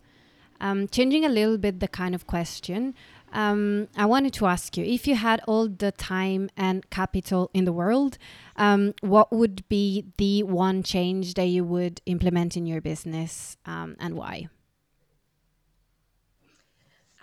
Um, 0.62 0.88
changing 0.88 1.26
a 1.26 1.30
little 1.30 1.58
bit 1.58 1.82
the 1.82 1.88
kind 1.90 2.16
of 2.16 2.28
question 2.28 2.96
um, 3.34 3.90
i 3.98 4.06
wanted 4.06 4.32
to 4.36 4.46
ask 4.46 4.78
you 4.78 4.86
if 4.86 5.06
you 5.06 5.16
had 5.16 5.42
all 5.50 5.68
the 5.68 5.92
time 5.92 6.50
and 6.56 6.90
capital 6.90 7.52
in 7.54 7.66
the 7.66 7.74
world 7.74 8.18
um, 8.56 8.94
what 9.02 9.34
would 9.34 9.68
be 9.68 10.06
the 10.18 10.44
one 10.44 10.82
change 10.82 11.34
that 11.34 11.48
you 11.48 11.66
would 11.66 12.00
implement 12.06 12.56
in 12.56 12.66
your 12.66 12.80
business 12.80 13.58
um, 13.66 13.98
and 14.00 14.16
why 14.16 14.48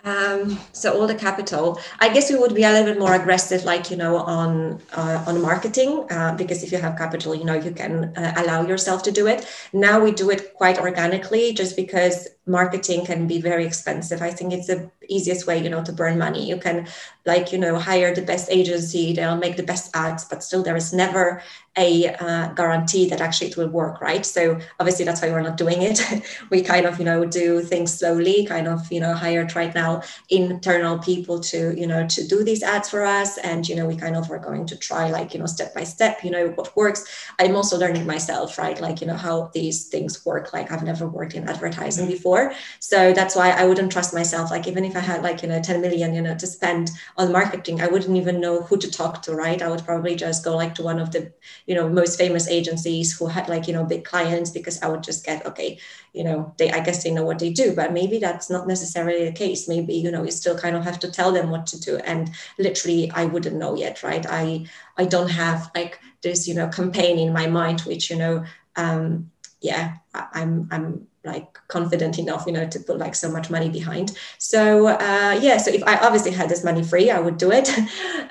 um, 0.03 0.59
so 0.73 0.99
all 0.99 1.07
the 1.07 1.15
capital, 1.15 1.79
I 1.99 2.13
guess 2.13 2.29
we 2.29 2.37
would 2.37 2.53
be 2.53 2.63
a 2.63 2.71
little 2.71 2.85
bit 2.85 2.99
more 2.99 3.13
aggressive, 3.13 3.63
like 3.63 3.89
you 3.89 3.95
know, 3.95 4.17
on 4.17 4.81
uh, 4.93 5.23
on 5.25 5.41
marketing, 5.41 6.05
uh, 6.11 6.35
because 6.35 6.61
if 6.61 6.71
you 6.73 6.77
have 6.77 6.97
capital, 6.97 7.33
you 7.33 7.45
know, 7.45 7.53
you 7.53 7.71
can 7.71 8.13
uh, 8.17 8.33
allow 8.37 8.67
yourself 8.67 9.03
to 9.03 9.11
do 9.11 9.27
it. 9.27 9.47
Now 9.71 10.03
we 10.03 10.11
do 10.11 10.29
it 10.29 10.53
quite 10.55 10.77
organically, 10.77 11.53
just 11.53 11.77
because 11.77 12.27
marketing 12.45 13.05
can 13.05 13.27
be 13.27 13.39
very 13.39 13.65
expensive. 13.65 14.21
I 14.21 14.31
think 14.31 14.53
it's 14.53 14.67
the 14.67 14.91
easiest 15.07 15.47
way, 15.47 15.61
you 15.63 15.69
know, 15.69 15.83
to 15.83 15.93
burn 15.93 16.17
money. 16.17 16.47
You 16.47 16.57
can, 16.57 16.87
like 17.25 17.51
you 17.51 17.57
know, 17.57 17.77
hire 17.77 18.13
the 18.13 18.21
best 18.21 18.49
agency, 18.51 19.13
they'll 19.13 19.37
make 19.37 19.57
the 19.57 19.63
best 19.63 19.95
ads, 19.95 20.25
but 20.25 20.43
still 20.43 20.63
there 20.63 20.75
is 20.75 20.93
never 20.93 21.41
a 21.77 22.07
uh, 22.15 22.53
guarantee 22.53 23.09
that 23.09 23.19
actually 23.19 23.49
it 23.49 23.57
will 23.57 23.69
work, 23.69 23.99
right? 23.99 24.25
So 24.25 24.59
obviously 24.79 25.05
that's 25.05 25.21
why 25.21 25.31
we're 25.31 25.41
not 25.41 25.57
doing 25.57 25.81
it. 25.81 25.99
we 26.51 26.61
kind 26.61 26.85
of, 26.85 26.99
you 26.99 27.05
know, 27.05 27.25
do 27.25 27.61
things 27.61 27.97
slowly, 27.97 28.45
kind 28.45 28.67
of, 28.67 28.91
you 28.91 28.99
know, 28.99 29.13
hired 29.13 29.55
right 29.55 29.73
now 29.73 30.03
internal 30.29 30.99
people 30.99 31.39
to, 31.39 31.73
you 31.79 31.87
know, 31.87 32.05
to 32.07 32.27
do 32.27 32.43
these 32.43 32.61
ads 32.61 32.89
for 32.89 33.03
us. 33.03 33.39
And, 33.39 33.67
you 33.67 33.75
know, 33.75 33.87
we 33.87 33.95
kind 33.95 34.15
of 34.15 34.29
are 34.29 34.37
going 34.37 34.67
to 34.67 34.77
try 34.77 35.09
like, 35.09 35.33
you 35.33 35.39
know, 35.39 35.47
step 35.47 35.73
by 35.73 35.83
step, 35.83 36.23
you 36.23 36.29
know, 36.29 36.49
what 36.49 36.75
works. 36.75 37.05
I'm 37.39 37.55
also 37.55 37.77
learning 37.77 38.05
myself, 38.05 38.59
right? 38.59 38.79
Like, 38.79 39.01
you 39.01 39.07
know, 39.07 39.17
how 39.17 39.49
these 39.53 39.87
things 39.87 40.23
work. 40.25 40.53
Like 40.53 40.71
I've 40.71 40.83
never 40.83 41.07
worked 41.07 41.33
in 41.33 41.49
advertising 41.49 42.07
before. 42.07 42.32
So 42.79 43.13
that's 43.13 43.35
why 43.35 43.51
I 43.51 43.65
wouldn't 43.65 43.91
trust 43.91 44.13
myself. 44.13 44.51
Like 44.51 44.67
even 44.67 44.85
if 44.85 44.95
I 44.95 44.99
had 44.99 45.23
like, 45.23 45.41
you 45.41 45.49
know, 45.49 45.61
10 45.61 45.81
million, 45.81 46.13
you 46.13 46.21
know, 46.21 46.35
to 46.35 46.47
spend 46.47 46.91
on 47.17 47.31
marketing, 47.31 47.81
I 47.81 47.87
wouldn't 47.87 48.17
even 48.17 48.39
know 48.39 48.61
who 48.61 48.77
to 48.77 48.89
talk 48.91 49.21
to, 49.23 49.33
right? 49.33 49.61
I 49.61 49.69
would 49.69 49.85
probably 49.85 50.15
just 50.15 50.43
go 50.43 50.55
like 50.55 50.75
to 50.75 50.83
one 50.83 50.99
of 50.99 51.11
the 51.11 51.31
you 51.65 51.75
know 51.75 51.89
most 51.89 52.17
famous 52.17 52.47
agencies 52.47 53.17
who 53.17 53.27
had 53.27 53.47
like 53.49 53.67
you 53.67 53.73
know 53.73 53.85
big 53.85 54.03
clients 54.03 54.49
because 54.49 54.81
i 54.81 54.87
would 54.87 55.03
just 55.03 55.25
get 55.25 55.45
okay 55.45 55.77
you 56.13 56.23
know 56.23 56.53
they 56.57 56.69
i 56.71 56.79
guess 56.79 57.03
they 57.03 57.11
know 57.11 57.23
what 57.23 57.39
they 57.39 57.51
do. 57.51 57.73
But 57.75 57.93
maybe 57.93 58.19
that's 58.19 58.49
not 58.49 58.67
necessarily 58.67 59.25
the 59.25 59.31
case. 59.31 59.67
Maybe 59.67 59.93
you 59.95 60.11
know 60.11 60.23
you 60.23 60.31
still 60.31 60.57
kind 60.57 60.75
of 60.75 60.83
have 60.83 60.99
to 60.99 61.11
tell 61.11 61.31
them 61.31 61.49
what 61.49 61.65
to 61.67 61.79
do. 61.79 61.97
And 61.97 62.29
literally 62.59 63.11
i 63.11 63.25
wouldn't 63.25 63.55
know 63.57 63.75
yet 63.75 64.03
right? 64.03 64.25
I 64.29 64.65
i 64.97 65.05
don't 65.05 65.29
have 65.29 65.71
like 65.75 65.99
this 66.21 66.47
you 66.47 66.53
know 66.53 66.67
campaign 66.69 67.17
in 67.19 67.33
my 67.33 67.47
mind 67.47 67.81
which 67.81 68.09
you 68.09 68.17
know 68.17 68.43
um 68.75 69.31
yeah 69.61 69.95
i'm 70.13 70.67
i'm 70.71 71.07
like 71.23 71.57
confident 71.67 72.19
enough 72.19 72.45
you 72.45 72.53
know 72.53 72.67
to 72.67 72.79
put 72.79 72.97
like 72.97 73.15
so 73.15 73.31
much 73.31 73.49
money 73.49 73.69
behind. 73.69 74.17
So 74.37 74.87
uh, 74.87 75.39
yeah 75.41 75.57
so 75.57 75.71
if 75.71 75.83
i 75.83 75.97
obviously 75.97 76.31
had 76.31 76.49
this 76.49 76.63
money 76.63 76.83
free 76.83 77.09
i 77.09 77.19
would 77.19 77.37
do 77.37 77.51
it. 77.51 77.69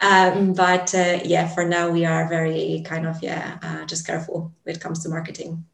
Um, 0.02 0.52
but 0.52 0.92
uh, 0.96 1.20
yeah 1.24 1.46
for 1.46 1.64
now 1.64 1.88
we 1.88 2.05
are 2.05 2.28
very 2.28 2.83
kind 2.85 3.07
of 3.07 3.22
yeah 3.22 3.59
uh, 3.62 3.85
just 3.87 4.05
careful 4.05 4.52
when 4.64 4.74
it 4.74 4.81
comes 4.81 5.02
to 5.05 5.09
marketing. 5.09 5.64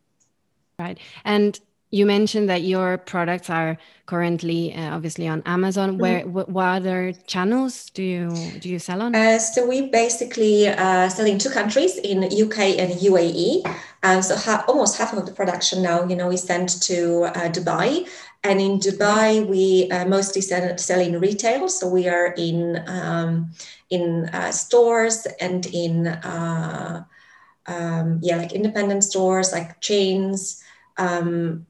Right. 0.79 0.99
And 1.25 1.59
you 1.91 2.05
mentioned 2.05 2.51
that 2.51 2.63
your 2.63 2.99
products 2.99 3.49
are 3.49 3.79
currently 4.07 4.75
uh, 4.75 4.95
obviously 4.95 5.27
on 5.27 5.43
Amazon. 5.47 5.91
Mm-hmm. 5.91 6.01
Where 6.01 6.27
what, 6.27 6.49
what, 6.49 6.65
other 6.65 7.13
channels 7.27 7.91
do 7.91 8.03
you 8.03 8.31
do 8.61 8.69
you 8.69 8.79
sell 8.79 9.01
on? 9.03 9.15
Uh, 9.15 9.39
so 9.39 9.67
we 9.67 9.89
basically 9.89 10.69
uh, 10.69 11.09
sell 11.09 11.27
in 11.27 11.39
two 11.39 11.51
countries, 11.51 11.97
in 11.97 12.25
UK 12.25 12.79
and 12.79 12.93
UAE. 12.93 13.65
Um, 14.03 14.23
so 14.23 14.37
ha- 14.37 14.65
almost 14.69 14.99
half 14.99 15.13
of 15.13 15.25
the 15.27 15.33
production 15.33 15.83
now, 15.83 16.05
you 16.05 16.15
know, 16.15 16.31
is 16.31 16.43
sent 16.43 16.83
to 16.83 17.25
uh, 17.25 17.49
Dubai. 17.49 18.09
And 18.45 18.61
in 18.61 18.79
Dubai, 18.79 19.47
we 19.47 19.91
uh, 19.91 20.07
mostly 20.07 20.43
sell, 20.43 20.79
sell 20.79 21.01
in 21.01 21.19
retail. 21.19 21.69
So 21.69 21.89
we 21.89 22.07
are 22.09 22.35
in 22.37 22.83
um, 22.87 23.51
in 23.91 24.29
uh, 24.33 24.53
stores 24.53 25.27
and 25.41 25.67
in 25.67 26.07
um, 26.23 28.21
yeah, 28.23 28.37
like 28.37 28.53
independent 28.53 29.05
stores, 29.05 29.53
like 29.53 29.81
chains. 29.81 30.63
Um, 30.99 31.67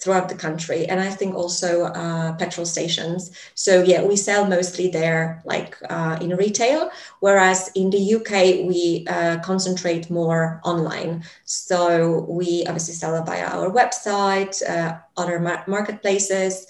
throughout 0.00 0.28
the 0.28 0.34
country 0.34 0.86
and 0.86 0.98
i 1.00 1.10
think 1.10 1.34
also 1.34 1.84
uh, 1.84 2.32
petrol 2.36 2.66
stations. 2.66 3.30
So 3.54 3.82
yeah 3.82 4.02
we 4.02 4.16
sell 4.16 4.46
mostly 4.46 4.88
there 4.88 5.42
like 5.44 5.76
uh, 5.88 6.18
in 6.20 6.36
retail 6.36 6.90
whereas 7.20 7.70
in 7.74 7.90
the 7.90 8.14
uk 8.16 8.30
we 8.70 9.04
uh, 9.08 9.38
concentrate 9.40 10.10
more 10.10 10.60
online. 10.64 11.24
So 11.44 12.26
we 12.28 12.64
obviously 12.66 12.94
sell 12.94 13.22
via 13.24 13.46
our 13.46 13.70
website 13.70 14.54
uh, 14.68 14.98
other 15.16 15.38
mar- 15.38 15.64
marketplaces 15.66 16.66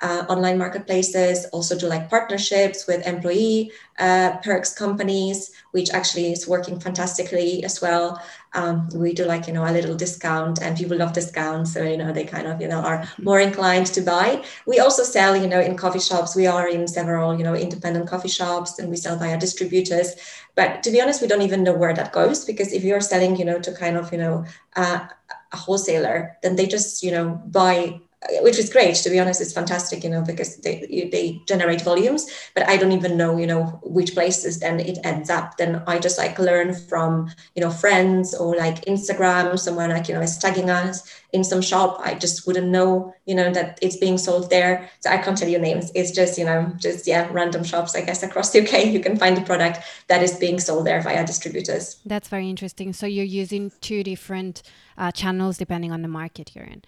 uh, 0.00 0.24
online 0.28 0.58
marketplaces, 0.58 1.46
also 1.52 1.78
do 1.78 1.86
like 1.86 2.10
partnerships 2.10 2.86
with 2.86 3.06
employee 3.06 3.70
uh, 3.98 4.36
perks 4.38 4.74
companies, 4.74 5.52
which 5.70 5.90
actually 5.90 6.32
is 6.32 6.48
working 6.48 6.80
fantastically 6.80 7.64
as 7.64 7.80
well. 7.80 8.20
Um, 8.54 8.88
we 8.94 9.12
do 9.12 9.24
like, 9.24 9.46
you 9.46 9.52
know, 9.52 9.64
a 9.64 9.72
little 9.72 9.96
discount 9.96 10.62
and 10.62 10.76
people 10.76 10.96
love 10.96 11.12
discounts. 11.12 11.72
So, 11.72 11.82
you 11.82 11.96
know, 11.96 12.12
they 12.12 12.24
kind 12.24 12.46
of, 12.46 12.60
you 12.60 12.68
know, 12.68 12.80
are 12.80 13.08
more 13.20 13.40
inclined 13.40 13.86
to 13.88 14.00
buy. 14.00 14.44
We 14.66 14.78
also 14.78 15.02
sell, 15.02 15.36
you 15.36 15.48
know, 15.48 15.60
in 15.60 15.76
coffee 15.76 16.00
shops. 16.00 16.36
We 16.36 16.46
are 16.46 16.68
in 16.68 16.86
several, 16.86 17.36
you 17.36 17.44
know, 17.44 17.54
independent 17.54 18.08
coffee 18.08 18.28
shops 18.28 18.78
and 18.78 18.90
we 18.90 18.96
sell 18.96 19.16
via 19.16 19.38
distributors. 19.38 20.14
But 20.54 20.82
to 20.84 20.90
be 20.90 21.00
honest, 21.00 21.20
we 21.20 21.28
don't 21.28 21.42
even 21.42 21.64
know 21.64 21.74
where 21.74 21.94
that 21.94 22.12
goes 22.12 22.44
because 22.44 22.72
if 22.72 22.84
you're 22.84 23.00
selling, 23.00 23.36
you 23.36 23.44
know, 23.44 23.58
to 23.60 23.72
kind 23.72 23.96
of, 23.96 24.12
you 24.12 24.18
know, 24.18 24.44
uh, 24.76 25.06
a 25.52 25.56
wholesaler, 25.56 26.36
then 26.42 26.56
they 26.56 26.66
just, 26.66 27.02
you 27.02 27.10
know, 27.10 27.40
buy 27.46 28.00
which 28.40 28.58
is 28.58 28.72
great 28.72 28.94
to 28.94 29.10
be 29.10 29.18
honest 29.20 29.40
it's 29.40 29.52
fantastic 29.52 30.02
you 30.02 30.10
know 30.10 30.22
because 30.22 30.56
they 30.58 31.08
they 31.12 31.40
generate 31.46 31.82
volumes 31.82 32.26
but 32.54 32.66
i 32.68 32.76
don't 32.76 32.92
even 32.92 33.16
know 33.16 33.36
you 33.36 33.46
know 33.46 33.64
which 33.82 34.14
places 34.14 34.60
then 34.60 34.80
it 34.80 34.98
ends 35.04 35.30
up. 35.30 35.56
Then 35.56 35.82
i 35.86 35.98
just 35.98 36.18
like 36.18 36.38
learn 36.38 36.74
from 36.74 37.30
you 37.54 37.62
know 37.62 37.70
friends 37.70 38.34
or 38.34 38.56
like 38.56 38.84
instagram 38.86 39.58
someone 39.58 39.90
like 39.90 40.08
you 40.08 40.14
know 40.14 40.20
is 40.20 40.38
tagging 40.38 40.70
us 40.70 41.08
in 41.32 41.42
some 41.42 41.60
shop. 41.60 42.00
I 42.04 42.14
just 42.14 42.46
wouldn't 42.46 42.68
know 42.68 43.12
you 43.26 43.34
know 43.34 43.52
that 43.52 43.78
it's 43.82 43.96
being 43.96 44.18
sold 44.18 44.50
there. 44.50 44.88
So 45.00 45.10
i 45.10 45.18
can't 45.18 45.36
tell 45.36 45.48
you 45.48 45.58
names. 45.58 45.90
It's 45.94 46.12
just 46.12 46.38
you 46.38 46.44
know 46.44 46.72
just 46.78 47.06
yeah 47.06 47.28
random 47.32 47.64
shops 47.64 47.94
i 47.94 48.02
guess 48.02 48.22
across 48.22 48.50
the 48.50 48.60
uk 48.62 48.72
you 48.86 49.00
can 49.00 49.16
find 49.16 49.36
the 49.36 49.42
product 49.42 49.78
that 50.08 50.22
is 50.22 50.36
being 50.38 50.58
sold 50.60 50.86
there 50.86 51.00
via 51.02 51.26
distributors. 51.26 52.00
That's 52.06 52.28
very 52.28 52.48
interesting. 52.48 52.92
So 52.92 53.06
you're 53.06 53.24
using 53.42 53.72
two 53.80 54.02
different 54.02 54.62
uh, 54.96 55.10
channels 55.10 55.58
depending 55.58 55.92
on 55.92 56.02
the 56.02 56.08
market 56.08 56.54
you're 56.54 56.64
in 56.64 56.82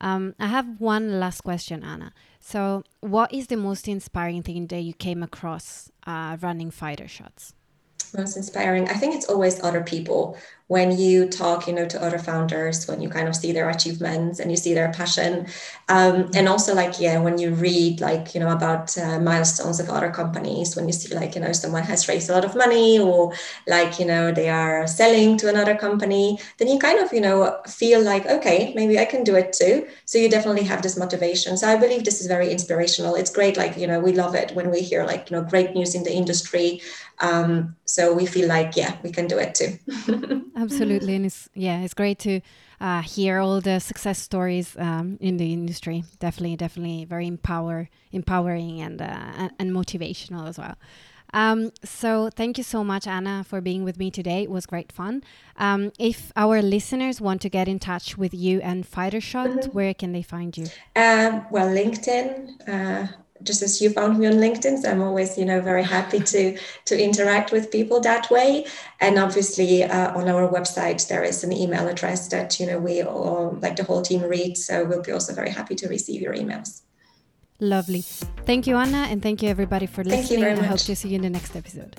um, 0.00 0.34
I 0.38 0.46
have 0.46 0.80
one 0.80 1.20
last 1.20 1.42
question, 1.42 1.84
Anna. 1.84 2.12
So, 2.40 2.84
what 3.00 3.32
is 3.32 3.48
the 3.48 3.56
most 3.56 3.86
inspiring 3.86 4.42
thing 4.42 4.66
that 4.68 4.80
you 4.80 4.94
came 4.94 5.22
across 5.22 5.90
uh, 6.06 6.36
running 6.40 6.70
fighter 6.70 7.06
shots? 7.06 7.52
Most 8.16 8.36
inspiring. 8.36 8.88
I 8.88 8.94
think 8.94 9.14
it's 9.14 9.28
always 9.28 9.62
other 9.62 9.82
people 9.82 10.36
when 10.70 10.96
you 10.96 11.28
talk 11.28 11.66
you 11.66 11.72
know 11.72 11.84
to 11.84 12.00
other 12.00 12.16
founders 12.16 12.86
when 12.86 13.00
you 13.00 13.08
kind 13.08 13.26
of 13.26 13.34
see 13.34 13.50
their 13.50 13.68
achievements 13.68 14.38
and 14.38 14.52
you 14.52 14.56
see 14.56 14.72
their 14.72 14.92
passion. 14.92 15.44
Um, 15.88 16.30
and 16.32 16.48
also 16.48 16.76
like 16.76 17.00
yeah 17.00 17.18
when 17.18 17.38
you 17.38 17.50
read 17.54 18.00
like 18.00 18.34
you 18.34 18.40
know 18.40 18.52
about 18.52 18.96
uh, 18.96 19.18
milestones 19.18 19.80
of 19.80 19.90
other 19.90 20.12
companies 20.12 20.76
when 20.76 20.86
you 20.86 20.92
see 20.92 21.12
like 21.12 21.34
you 21.34 21.40
know 21.40 21.52
someone 21.52 21.82
has 21.82 22.06
raised 22.06 22.30
a 22.30 22.32
lot 22.34 22.44
of 22.44 22.54
money 22.54 23.00
or 23.00 23.32
like 23.66 23.98
you 23.98 24.06
know 24.06 24.30
they 24.30 24.48
are 24.48 24.86
selling 24.86 25.36
to 25.38 25.48
another 25.48 25.74
company 25.74 26.38
then 26.58 26.68
you 26.68 26.78
kind 26.78 27.00
of 27.00 27.12
you 27.12 27.20
know 27.20 27.60
feel 27.66 28.00
like 28.00 28.24
okay 28.26 28.72
maybe 28.76 28.96
i 28.96 29.04
can 29.04 29.24
do 29.24 29.34
it 29.34 29.52
too. 29.52 29.88
So 30.04 30.18
you 30.18 30.28
definitely 30.28 30.62
have 30.64 30.82
this 30.82 30.96
motivation. 30.96 31.56
So 31.56 31.66
i 31.66 31.74
believe 31.74 32.04
this 32.04 32.20
is 32.20 32.28
very 32.28 32.48
inspirational. 32.52 33.16
It's 33.16 33.32
great 33.38 33.56
like 33.56 33.76
you 33.76 33.88
know 33.88 33.98
we 33.98 34.12
love 34.12 34.36
it 34.36 34.54
when 34.54 34.70
we 34.70 34.82
hear 34.82 35.02
like 35.04 35.30
you 35.30 35.36
know 35.36 35.42
great 35.42 35.74
news 35.74 35.96
in 35.96 36.04
the 36.04 36.14
industry. 36.14 36.80
Um, 37.18 37.76
so 37.84 38.14
we 38.14 38.24
feel 38.24 38.48
like 38.48 38.76
yeah 38.76 38.96
we 39.02 39.10
can 39.10 39.26
do 39.26 39.36
it 39.36 39.54
too 39.54 39.72
absolutely 40.60 41.14
and 41.14 41.26
it's 41.26 41.48
yeah 41.54 41.80
it's 41.80 41.94
great 41.94 42.18
to 42.18 42.40
uh, 42.80 43.02
hear 43.02 43.38
all 43.38 43.60
the 43.60 43.78
success 43.78 44.18
stories 44.18 44.76
um, 44.78 45.18
in 45.20 45.36
the 45.36 45.52
industry 45.52 46.04
definitely 46.18 46.56
definitely 46.56 47.04
very 47.04 47.26
empower 47.26 47.88
empowering 48.12 48.80
and 48.80 49.00
uh, 49.02 49.48
and 49.58 49.72
motivational 49.72 50.48
as 50.48 50.58
well 50.58 50.76
um, 51.32 51.70
so 51.84 52.30
thank 52.30 52.58
you 52.58 52.64
so 52.64 52.82
much, 52.82 53.06
Anna, 53.06 53.44
for 53.44 53.60
being 53.60 53.84
with 53.84 53.98
me 53.98 54.10
today. 54.10 54.42
It 54.42 54.50
was 54.50 54.66
great 54.66 54.90
fun. 54.90 55.22
Um, 55.56 55.92
if 55.98 56.32
our 56.36 56.62
listeners 56.62 57.20
want 57.20 57.40
to 57.42 57.48
get 57.48 57.68
in 57.68 57.78
touch 57.78 58.18
with 58.18 58.34
you 58.34 58.60
and 58.62 58.86
Fighter 58.86 59.20
Shot, 59.20 59.48
mm-hmm. 59.48 59.70
where 59.70 59.94
can 59.94 60.12
they 60.12 60.22
find 60.22 60.56
you? 60.56 60.64
Um, 60.96 61.46
well, 61.50 61.68
LinkedIn. 61.68 62.68
Uh, 62.68 63.12
just 63.42 63.62
as 63.62 63.80
you 63.80 63.90
found 63.90 64.18
me 64.18 64.26
on 64.26 64.34
LinkedIn. 64.34 64.78
So 64.78 64.90
I'm 64.90 65.02
always, 65.02 65.38
you 65.38 65.44
know, 65.44 65.60
very 65.60 65.84
happy 65.84 66.20
to 66.20 66.58
to 66.86 67.02
interact 67.02 67.52
with 67.52 67.70
people 67.70 68.00
that 68.00 68.30
way. 68.30 68.66
And 69.00 69.18
obviously, 69.18 69.84
uh, 69.84 70.16
on 70.16 70.28
our 70.28 70.48
website 70.48 71.06
there 71.08 71.24
is 71.24 71.44
an 71.44 71.52
email 71.52 71.88
address 71.88 72.28
that 72.28 72.60
you 72.60 72.66
know 72.66 72.78
we 72.78 73.02
all 73.02 73.58
like 73.62 73.76
the 73.76 73.84
whole 73.84 74.02
team 74.02 74.22
reads. 74.22 74.64
So 74.64 74.84
we'll 74.84 75.02
be 75.02 75.12
also 75.12 75.34
very 75.34 75.50
happy 75.50 75.74
to 75.76 75.88
receive 75.88 76.20
your 76.20 76.34
emails. 76.34 76.82
Lovely. 77.60 78.00
Thank 78.46 78.66
you, 78.66 78.76
Anna, 78.76 79.06
and 79.10 79.22
thank 79.22 79.42
you 79.42 79.48
everybody 79.50 79.86
for 79.86 80.02
listening. 80.02 80.40
Thank 80.40 80.40
you 80.40 80.48
I 80.48 80.54
much. 80.54 80.64
hope 80.64 80.78
to 80.78 80.96
see 80.96 81.10
you 81.10 81.16
in 81.16 81.22
the 81.22 81.30
next 81.30 81.54
episode. 81.54 81.96